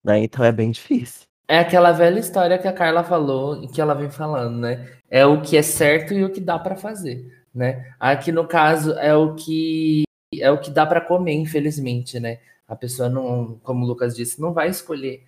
Né? 0.03 0.21
Então 0.21 0.43
é 0.43 0.51
bem 0.51 0.69
difícil. 0.69 1.21
É 1.47 1.59
aquela 1.59 1.93
velha 1.93 2.19
história 2.19 2.57
que 2.57 2.67
a 2.67 2.73
Carla 2.73 3.05
falou 3.05 3.63
e 3.63 3.69
que 3.69 3.79
ela 3.79 3.93
vem 3.93 4.09
falando, 4.09 4.57
né? 4.57 4.85
É 5.09 5.25
o 5.25 5.41
que 5.41 5.55
é 5.55 5.61
certo 5.61 6.13
e 6.13 6.25
o 6.25 6.29
que 6.29 6.41
dá 6.41 6.59
para 6.59 6.75
fazer, 6.75 7.42
né? 7.53 7.93
Aqui 7.99 8.31
no 8.31 8.47
caso 8.47 8.93
é 8.93 9.15
o 9.15 9.35
que 9.35 10.03
é 10.39 10.49
o 10.51 10.59
que 10.59 10.71
dá 10.71 10.85
para 10.85 11.01
comer, 11.01 11.33
infelizmente, 11.33 12.19
né? 12.19 12.39
A 12.67 12.75
pessoa 12.75 13.09
não, 13.09 13.59
como 13.63 13.85
o 13.85 13.87
Lucas 13.87 14.15
disse, 14.15 14.41
não 14.41 14.53
vai 14.53 14.69
escolher 14.69 15.23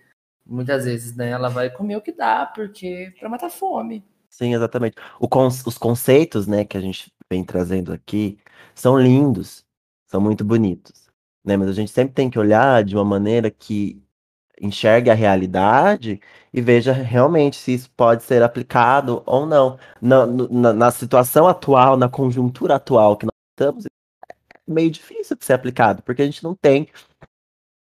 muitas 0.46 0.86
vezes, 0.86 1.16
né? 1.16 1.30
Ela 1.30 1.50
vai 1.50 1.70
comer 1.70 1.98
o 1.98 2.02
que 2.02 2.12
dá 2.12 2.46
porque 2.46 3.14
para 3.20 3.30
matar 3.30 3.50
fome. 3.50 4.04
Sim, 4.30 4.54
exatamente. 4.54 4.96
Con 5.30 5.48
os 5.48 5.78
conceitos, 5.78 6.48
né, 6.48 6.66
que 6.66 6.78
a 6.78 6.82
gente 6.82 7.12
vem 7.32 7.44
trazendo 7.44 7.94
aqui 7.94 8.38
são 8.74 9.00
lindos, 9.00 9.66
são 10.08 10.20
muito 10.20 10.44
bonitos, 10.44 11.10
né? 11.44 11.56
Mas 11.56 11.70
a 11.70 11.74
gente 11.74 11.92
sempre 11.92 12.14
tem 12.14 12.30
que 12.30 12.40
olhar 12.40 12.84
de 12.84 12.96
uma 12.96 13.06
maneira 13.06 13.50
que 13.50 14.05
enxergue 14.62 15.10
a 15.10 15.14
realidade 15.14 16.20
e 16.54 16.62
veja 16.62 16.94
realmente 16.94 17.58
se 17.58 17.74
isso 17.74 17.90
pode 17.96 18.24
ser 18.24 18.42
aplicado 18.42 19.22
ou 19.26 19.46
não. 19.46 19.78
Na, 20.02 20.26
na, 20.26 20.74
na 20.74 20.92
situação 20.92 21.48
atual, 21.48 21.98
na 21.98 22.10
conjuntura 22.10 22.76
atual 22.76 23.18
que 23.18 23.26
nós 23.26 23.34
estamos, 23.52 23.86
é 23.86 23.90
meio 24.68 24.90
difícil 24.90 25.36
de 25.36 25.46
ser 25.46 25.54
aplicado, 25.54 26.02
porque 26.04 26.22
a 26.22 26.26
gente 26.26 26.44
não 26.44 26.56
tem 26.56 26.88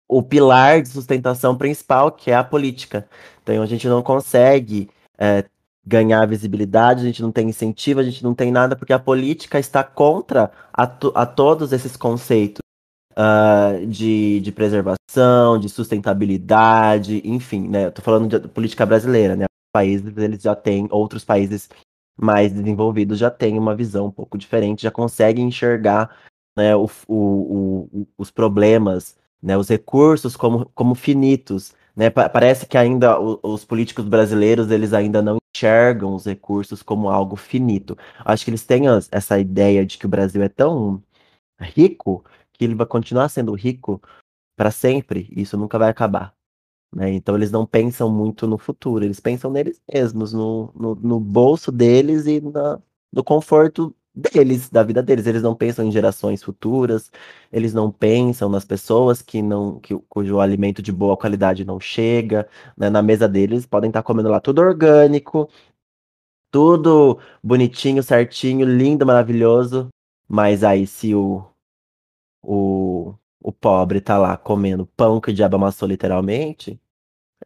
o 0.09 0.23
pilar 0.23 0.83
de 0.83 0.89
sustentação 0.89 1.57
principal, 1.57 2.13
que 2.13 2.31
é 2.31 2.35
a 2.37 2.45
política. 2.45 3.09
Então 3.43 3.63
a 3.63 3.67
gente 3.67 3.89
não 3.89 4.03
consegue 4.03 4.89
é, 5.19 5.45
ganhar 5.85 6.27
visibilidade, 6.27 7.03
a 7.03 7.05
gente 7.05 7.23
não 7.23 7.33
tem 7.33 7.49
incentivo, 7.49 8.01
a 8.01 8.05
gente 8.05 8.23
não 8.23 8.35
tem 8.35 8.51
nada, 8.51 8.77
porque 8.77 8.93
a 8.93 8.99
política 8.99 9.59
está 9.59 9.85
contra 9.85 10.51
a, 10.73 10.83
a 11.15 11.27
todos 11.27 11.73
esses 11.73 11.97
conceitos 11.97 12.66
uh, 13.19 13.87
de, 13.87 14.41
de 14.41 14.53
preservação, 14.53 15.59
de 15.59 15.69
sustentabilidade, 15.69 17.23
enfim, 17.25 17.69
né? 17.69 17.87
Eu 17.87 17.93
tô 17.93 18.03
falando 18.03 18.41
de 18.41 18.49
política 18.49 18.85
brasileira, 18.85 19.35
né? 19.35 19.47
Países, 19.75 20.17
eles 20.17 20.43
já 20.43 20.55
têm, 20.55 20.89
outros 20.91 21.25
países 21.25 21.69
mais 22.19 22.53
desenvolvidos 22.53 23.19
já 23.19 23.31
têm 23.31 23.59
uma 23.59 23.75
visão 23.77 24.07
um 24.07 24.11
pouco 24.11 24.39
diferente, 24.39 24.83
já 24.83 24.91
conseguem 24.91 25.47
enxergar 25.47 26.17
né, 26.57 26.75
o, 26.75 26.89
o, 27.07 27.89
o, 27.93 28.09
os 28.17 28.31
problemas, 28.31 29.17
né, 29.43 29.57
os 29.57 29.69
recursos 29.69 30.35
como, 30.35 30.71
como 30.75 30.95
finitos. 30.95 31.75
Né? 31.95 32.09
Parece 32.11 32.67
que 32.67 32.79
ainda 32.79 33.19
os 33.21 33.65
políticos 33.65 34.07
brasileiros 34.07 34.71
eles 34.71 34.93
ainda 34.95 35.23
não 35.23 35.37
enxergam 35.55 36.15
os 36.15 36.25
recursos 36.25 36.83
como 36.83 37.11
algo 37.11 37.37
finito. 37.37 37.97
Acho 38.25 38.45
que 38.45 38.51
eles 38.51 38.65
têm 38.65 38.85
essa 39.11 39.39
ideia 39.39 39.85
de 39.85 39.99
que 39.99 40.07
o 40.07 40.09
Brasil 40.09 40.43
é 40.43 40.49
tão 40.49 41.03
rico 41.59 42.25
que 42.57 42.65
ele 42.65 42.75
vai 42.75 42.87
continuar 42.87 43.29
sendo 43.29 43.55
rico 43.55 44.01
para 44.57 44.71
sempre. 44.71 45.29
E 45.35 45.43
isso 45.43 45.57
nunca 45.57 45.79
vai 45.79 45.91
acabar. 45.91 46.35
Né? 46.95 47.13
Então 47.13 47.37
eles 47.37 47.51
não 47.51 47.67
pensam 47.67 48.11
muito 48.11 48.47
no 48.47 48.59
futuro, 48.59 49.05
eles 49.05 49.21
pensam 49.21 49.51
neles 49.51 49.81
mesmos, 49.93 50.33
no, 50.33 50.73
no, 50.75 50.95
no 50.95 51.21
bolso 51.21 51.71
deles 51.73 52.27
e 52.27 52.41
na, 52.41 52.81
no 53.13 53.25
conforto 53.25 53.95
deles, 54.15 54.71
da 54.71 54.83
vida 54.83 55.03
deles. 55.03 55.27
Eles 55.27 55.43
não 55.43 55.55
pensam 55.55 55.85
em 55.85 55.93
gerações 55.93 56.43
futuras, 56.43 57.11
eles 57.53 57.75
não 57.75 57.91
pensam 57.91 58.49
nas 58.49 58.65
pessoas 58.65 59.21
que 59.21 59.43
não, 59.43 59.79
que, 59.81 59.95
cujo 60.09 60.41
alimento 60.41 60.81
de 60.83 60.93
boa 60.93 61.17
qualidade 61.17 61.65
não 61.65 61.79
chega. 61.79 62.49
Né? 62.77 62.89
Na 62.89 63.03
mesa 63.03 63.29
deles 63.29 63.67
podem 63.67 63.89
estar 63.91 64.03
comendo 64.03 64.31
lá 64.31 64.41
tudo 64.41 64.61
orgânico, 64.61 65.49
tudo 66.51 67.19
bonitinho, 67.43 68.03
certinho, 68.03 68.67
lindo, 68.67 69.05
maravilhoso. 69.05 69.89
Mas 70.29 70.65
aí 70.65 70.87
se 70.87 71.15
o, 71.15 71.45
o, 72.47 73.15
o 73.43 73.51
pobre 73.51 74.01
tá 74.01 74.17
lá 74.17 74.37
comendo 74.37 74.89
pão 74.97 75.21
que 75.21 75.31
o 75.31 75.35
diabo 75.35 75.57
amassou 75.57 75.89
literalmente, 75.89 76.81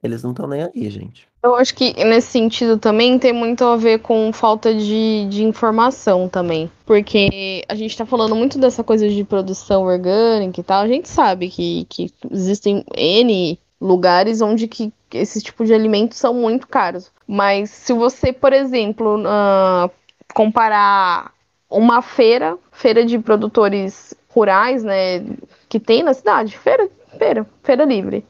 eles 0.02 0.22
não 0.22 0.30
estão 0.30 0.46
nem 0.46 0.62
aí, 0.62 0.90
gente. 0.90 1.26
Eu 1.42 1.56
acho 1.56 1.74
que 1.74 1.92
nesse 2.04 2.28
sentido 2.28 2.78
também 2.78 3.18
tem 3.18 3.32
muito 3.32 3.64
a 3.64 3.76
ver 3.76 4.00
com 4.00 4.30
falta 4.32 4.74
de, 4.74 5.26
de 5.28 5.42
informação 5.42 6.28
também. 6.28 6.70
Porque 6.84 7.64
a 7.66 7.74
gente 7.74 7.96
tá 7.96 8.04
falando 8.04 8.36
muito 8.36 8.58
dessa 8.58 8.84
coisa 8.84 9.08
de 9.08 9.24
produção 9.24 9.84
orgânica 9.84 10.60
e 10.60 10.62
tal. 10.62 10.82
A 10.82 10.88
gente 10.88 11.08
sabe 11.08 11.48
que, 11.48 11.86
que 11.88 12.12
existem 12.30 12.84
N 12.94 13.58
lugares 13.80 14.42
onde 14.42 14.68
que 14.68 14.92
esse 15.12 15.42
tipo 15.42 15.64
de 15.64 15.72
alimentos 15.72 16.18
são 16.18 16.34
muito 16.34 16.68
caros. 16.68 17.10
Mas 17.26 17.70
se 17.70 17.94
você, 17.94 18.32
por 18.32 18.52
exemplo, 18.52 19.18
uh, 19.20 19.90
comparar 20.34 21.32
uma 21.70 22.02
feira, 22.02 22.58
feira 22.70 23.04
de 23.04 23.18
produtores 23.18 24.14
rurais, 24.30 24.82
né, 24.84 25.24
que 25.68 25.78
tem 25.78 26.02
na 26.02 26.14
cidade, 26.14 26.56
feira, 26.56 26.88
feira, 27.18 27.46
feira 27.62 27.84
livre 27.84 28.24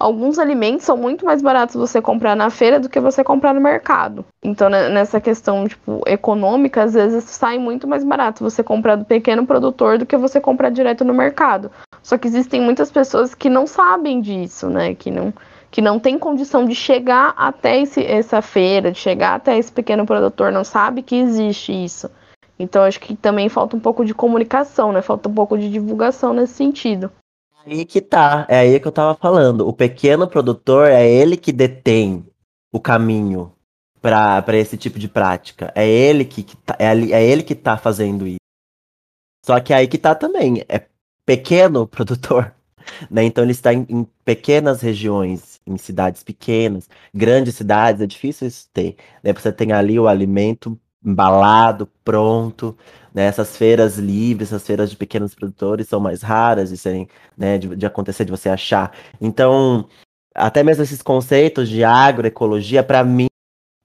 alguns 0.00 0.38
alimentos 0.38 0.86
são 0.86 0.96
muito 0.96 1.26
mais 1.26 1.42
baratos 1.42 1.76
você 1.76 2.00
comprar 2.00 2.34
na 2.34 2.48
feira 2.48 2.80
do 2.80 2.88
que 2.88 2.98
você 2.98 3.22
comprar 3.22 3.52
no 3.52 3.60
mercado. 3.60 4.24
Então, 4.42 4.70
né, 4.70 4.88
nessa 4.88 5.20
questão 5.20 5.68
tipo, 5.68 6.00
econômica, 6.06 6.84
às 6.84 6.94
vezes 6.94 7.24
sai 7.24 7.58
muito 7.58 7.86
mais 7.86 8.02
barato 8.02 8.42
você 8.42 8.64
comprar 8.64 8.96
do 8.96 9.04
pequeno 9.04 9.46
produtor 9.46 9.98
do 9.98 10.06
que 10.06 10.16
você 10.16 10.40
comprar 10.40 10.70
direto 10.70 11.04
no 11.04 11.12
mercado. 11.12 11.70
Só 12.02 12.16
que 12.16 12.26
existem 12.26 12.62
muitas 12.62 12.90
pessoas 12.90 13.34
que 13.34 13.50
não 13.50 13.66
sabem 13.66 14.22
disso, 14.22 14.70
né? 14.70 14.94
Que 14.94 15.10
não, 15.10 15.34
que 15.70 15.82
não 15.82 15.98
tem 15.98 16.18
condição 16.18 16.64
de 16.64 16.74
chegar 16.74 17.34
até 17.36 17.82
esse, 17.82 18.02
essa 18.02 18.40
feira, 18.40 18.90
de 18.90 18.98
chegar 18.98 19.34
até 19.34 19.58
esse 19.58 19.70
pequeno 19.70 20.06
produtor, 20.06 20.50
não 20.50 20.64
sabe 20.64 21.02
que 21.02 21.16
existe 21.16 21.72
isso. 21.72 22.10
Então, 22.60 22.82
acho 22.82 23.00
que 23.00 23.16
também 23.16 23.48
falta 23.48 23.74
um 23.74 23.80
pouco 23.80 24.04
de 24.04 24.12
comunicação, 24.12 24.92
né? 24.92 25.00
Falta 25.00 25.30
um 25.30 25.34
pouco 25.34 25.56
de 25.56 25.70
divulgação 25.70 26.34
nesse 26.34 26.52
sentido. 26.52 27.10
Aí 27.64 27.86
que 27.86 28.02
tá, 28.02 28.46
é 28.50 28.58
aí 28.58 28.78
que 28.78 28.86
eu 28.86 28.92
tava 28.92 29.14
falando. 29.14 29.66
O 29.66 29.72
pequeno 29.72 30.28
produtor 30.28 30.88
é 30.88 31.10
ele 31.10 31.38
que 31.38 31.52
detém 31.52 32.22
o 32.70 32.78
caminho 32.78 33.50
para 33.98 34.44
esse 34.58 34.76
tipo 34.76 34.98
de 34.98 35.08
prática. 35.08 35.72
É 35.74 35.88
ele 35.88 36.22
que, 36.22 36.42
que 36.42 36.54
tá, 36.58 36.76
é, 36.78 36.88
é 36.88 37.26
ele 37.26 37.42
que 37.42 37.54
tá 37.54 37.78
fazendo 37.78 38.26
isso. 38.26 38.40
Só 39.42 39.58
que 39.58 39.72
aí 39.72 39.88
que 39.88 39.96
tá 39.96 40.14
também, 40.14 40.62
é 40.68 40.86
pequeno 41.24 41.86
produtor, 41.88 42.54
né? 43.10 43.24
Então 43.24 43.42
ele 43.42 43.52
está 43.52 43.72
em, 43.72 43.86
em, 43.88 44.06
pequenas 44.22 44.82
regiões, 44.82 45.58
em 45.66 45.78
cidades 45.78 46.22
pequenas, 46.22 46.90
grandes 47.14 47.54
cidades, 47.54 48.02
é 48.02 48.06
difícil 48.06 48.48
isso 48.48 48.68
ter. 48.70 48.96
Né? 49.24 49.32
Você 49.32 49.50
tem 49.50 49.72
ali 49.72 49.98
o 49.98 50.06
alimento 50.06 50.78
embalado, 51.04 51.86
pronto, 52.04 52.76
né, 53.14 53.24
essas 53.24 53.56
feiras 53.56 53.98
livres, 53.98 54.48
essas 54.48 54.66
feiras 54.66 54.90
de 54.90 54.96
pequenos 54.96 55.34
produtores 55.34 55.88
são 55.88 56.00
mais 56.00 56.22
raras 56.22 56.70
de 56.70 56.76
serem, 56.76 57.08
né, 57.36 57.58
de, 57.58 57.74
de 57.76 57.86
acontecer, 57.86 58.24
de 58.24 58.30
você 58.30 58.48
achar. 58.48 58.92
Então, 59.20 59.88
até 60.34 60.62
mesmo 60.62 60.82
esses 60.82 61.02
conceitos 61.02 61.68
de 61.68 61.84
agroecologia, 61.84 62.82
para 62.82 63.02
mim, 63.04 63.28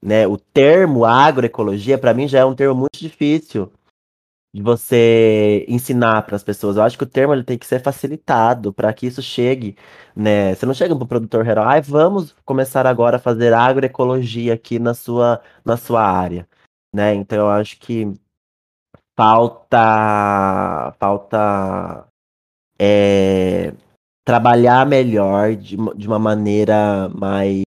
né, 0.02 0.26
o 0.26 0.36
termo 0.36 1.04
agroecologia, 1.04 1.98
para 1.98 2.14
mim 2.14 2.28
já 2.28 2.40
é 2.40 2.44
um 2.44 2.54
termo 2.54 2.74
muito 2.74 2.98
difícil 2.98 3.72
de 4.54 4.62
você 4.62 5.66
ensinar 5.68 6.22
para 6.22 6.36
as 6.36 6.42
pessoas. 6.42 6.76
Eu 6.76 6.82
acho 6.82 6.96
que 6.96 7.04
o 7.04 7.06
termo 7.06 7.34
ele 7.34 7.44
tem 7.44 7.58
que 7.58 7.66
ser 7.66 7.82
facilitado 7.82 8.72
para 8.72 8.92
que 8.94 9.06
isso 9.06 9.20
chegue, 9.22 9.76
né? 10.14 10.54
Você 10.54 10.64
não 10.64 10.72
chega 10.72 10.96
para 10.96 11.04
o 11.04 11.06
produtor 11.06 11.46
rural, 11.46 11.68
ah, 11.68 11.80
vamos 11.80 12.34
começar 12.44 12.86
agora 12.86 13.16
a 13.16 13.20
fazer 13.20 13.52
agroecologia 13.52 14.54
aqui 14.54 14.78
na 14.78 14.94
sua, 14.94 15.42
na 15.64 15.76
sua 15.76 16.02
área, 16.02 16.48
né? 16.94 17.14
Então 17.14 17.38
eu 17.38 17.50
acho 17.50 17.78
que 17.78 18.12
falta 19.16 20.92
falta 20.98 22.06
é, 22.78 23.72
trabalhar 24.24 24.86
melhor 24.86 25.54
de, 25.56 25.76
de 25.96 26.06
uma 26.06 26.18
maneira 26.18 27.08
mais 27.10 27.62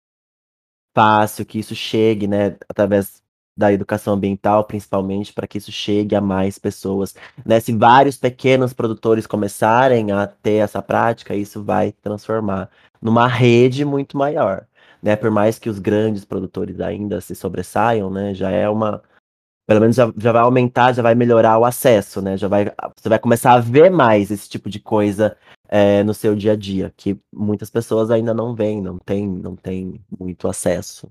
fácil 0.95 1.45
que 1.45 1.59
isso 1.59 1.75
chegue, 1.75 2.27
né, 2.27 2.57
através 2.67 3.23
da 3.57 3.73
educação 3.73 4.13
ambiental, 4.13 4.63
principalmente, 4.63 5.33
para 5.33 5.47
que 5.47 5.57
isso 5.57 5.71
chegue 5.71 6.15
a 6.15 6.21
mais 6.21 6.57
pessoas. 6.57 7.13
Né? 7.45 7.59
Se 7.59 7.73
vários 7.73 8.17
pequenos 8.17 8.71
produtores 8.73 9.27
começarem 9.27 10.11
a 10.11 10.27
ter 10.27 10.55
essa 10.55 10.81
prática, 10.81 11.35
isso 11.35 11.61
vai 11.61 11.91
transformar 11.91 12.69
numa 13.01 13.27
rede 13.27 13.83
muito 13.83 14.17
maior. 14.17 14.65
Né? 15.03 15.15
Por 15.15 15.29
mais 15.29 15.59
que 15.59 15.69
os 15.69 15.77
grandes 15.77 16.23
produtores 16.23 16.79
ainda 16.79 17.19
se 17.19 17.35
sobressaiam, 17.35 18.09
né? 18.09 18.33
já 18.33 18.49
é 18.49 18.69
uma, 18.69 19.01
pelo 19.69 19.81
menos 19.81 19.95
já, 19.95 20.11
já 20.17 20.31
vai 20.31 20.41
aumentar, 20.41 20.93
já 20.93 21.03
vai 21.03 21.13
melhorar 21.13 21.59
o 21.59 21.63
acesso, 21.63 22.23
né? 22.23 22.35
Já 22.35 22.47
vai, 22.47 22.71
você 22.97 23.07
vai 23.07 23.19
começar 23.19 23.53
a 23.53 23.59
ver 23.59 23.91
mais 23.91 24.31
esse 24.31 24.49
tipo 24.49 24.67
de 24.67 24.79
coisa 24.79 25.37
é, 25.67 26.03
no 26.03 26.11
seu 26.11 26.35
dia 26.35 26.53
a 26.53 26.55
dia, 26.55 26.91
que 26.97 27.15
muitas 27.31 27.69
pessoas 27.69 28.09
ainda 28.09 28.33
não 28.33 28.55
veem, 28.55 28.81
não 28.81 28.97
tem, 28.97 29.27
não 29.27 29.55
tem 29.55 30.01
muito 30.19 30.47
acesso. 30.47 31.07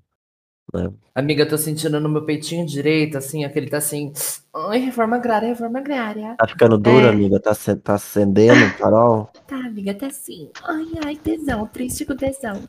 Né? 0.74 0.90
Amiga, 1.14 1.44
eu 1.44 1.48
tô 1.48 1.56
sentindo 1.56 2.00
no 2.00 2.08
meu 2.08 2.24
peitinho 2.24 2.66
direito, 2.66 3.16
assim, 3.16 3.44
aquele 3.44 3.70
tá 3.70 3.76
assim. 3.76 4.12
Ai, 4.52 4.80
reforma 4.80 5.14
agrária, 5.14 5.50
reforma 5.50 5.78
agrária. 5.78 6.34
Tá 6.36 6.48
ficando 6.48 6.76
dura, 6.76 7.06
é. 7.06 7.10
amiga? 7.10 7.38
Tá, 7.38 7.52
tá 7.80 7.94
acendendo, 7.94 8.76
Carol? 8.76 9.30
Tá, 9.46 9.54
amiga, 9.54 9.94
tá 9.94 10.08
assim. 10.08 10.50
Ai, 10.64 10.86
ai, 11.06 11.14
tesão, 11.14 11.64
triste 11.68 12.04
com 12.04 12.16
tesão. 12.16 12.60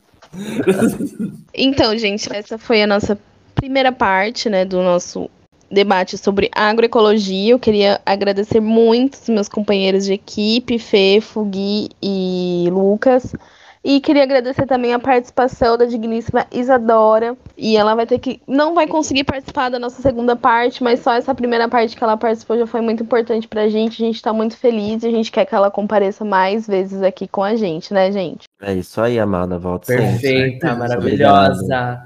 então, 1.52 1.98
gente, 1.98 2.32
essa 2.32 2.56
foi 2.56 2.80
a 2.80 2.86
nossa 2.86 3.18
primeira 3.56 3.90
parte, 3.90 4.48
né, 4.48 4.64
do 4.64 4.80
nosso 4.84 5.28
debate 5.70 6.18
sobre 6.18 6.50
agroecologia. 6.54 7.52
Eu 7.52 7.58
queria 7.58 8.00
agradecer 8.04 8.60
muito 8.60 9.14
os 9.14 9.28
meus 9.28 9.48
companheiros 9.48 10.04
de 10.04 10.14
equipe, 10.14 10.78
Fê, 10.78 11.20
Fugui 11.20 11.90
e 12.02 12.68
Lucas. 12.70 13.34
E 13.82 13.98
queria 13.98 14.24
agradecer 14.24 14.66
também 14.66 14.92
a 14.92 14.98
participação 14.98 15.78
da 15.78 15.86
digníssima 15.86 16.46
Isadora. 16.52 17.34
E 17.56 17.78
ela 17.78 17.94
vai 17.94 18.06
ter 18.06 18.18
que. 18.18 18.40
Não 18.46 18.74
vai 18.74 18.86
conseguir 18.86 19.24
participar 19.24 19.70
da 19.70 19.78
nossa 19.78 20.02
segunda 20.02 20.36
parte, 20.36 20.82
mas 20.84 21.00
só 21.00 21.14
essa 21.14 21.34
primeira 21.34 21.66
parte 21.66 21.96
que 21.96 22.04
ela 22.04 22.16
participou 22.16 22.58
já 22.58 22.66
foi 22.66 22.82
muito 22.82 23.02
importante 23.02 23.48
pra 23.48 23.70
gente. 23.70 24.02
A 24.02 24.06
gente 24.06 24.20
tá 24.20 24.34
muito 24.34 24.56
feliz 24.56 25.02
e 25.02 25.06
a 25.06 25.10
gente 25.10 25.32
quer 25.32 25.46
que 25.46 25.54
ela 25.54 25.70
compareça 25.70 26.26
mais 26.26 26.66
vezes 26.66 27.02
aqui 27.02 27.26
com 27.26 27.42
a 27.42 27.54
gente, 27.56 27.94
né, 27.94 28.12
gente? 28.12 28.46
É 28.60 28.74
isso 28.74 29.00
aí, 29.00 29.18
amada. 29.18 29.58
Volta 29.58 29.86
Perfeita, 29.86 30.74
maravilhosa. 30.74 32.02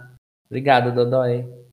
Obrigado, 0.49 0.95
Dodói. 0.95 1.64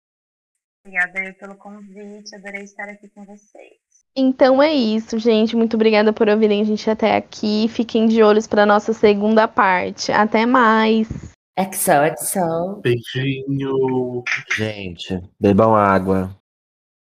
Obrigada 0.83 1.35
pelo 1.39 1.55
convite, 1.55 2.35
adorei 2.35 2.63
estar 2.63 2.89
aqui 2.89 3.07
com 3.09 3.23
vocês. 3.23 3.79
Então 4.15 4.61
é 4.61 4.73
isso, 4.73 5.17
gente. 5.19 5.55
Muito 5.55 5.75
obrigada 5.75 6.11
por 6.11 6.27
ouvirem 6.27 6.61
a 6.61 6.65
gente 6.65 6.89
até 6.89 7.15
aqui. 7.15 7.67
Fiquem 7.69 8.07
de 8.07 8.21
olhos 8.21 8.47
para 8.47 8.65
nossa 8.65 8.91
segunda 8.91 9.47
parte. 9.47 10.11
Até 10.11 10.45
mais. 10.45 11.07
Exo, 11.57 11.91
exo. 11.91 12.81
Beijinho. 12.81 14.23
Gente, 14.53 15.21
bebam 15.39 15.75
água. 15.75 16.35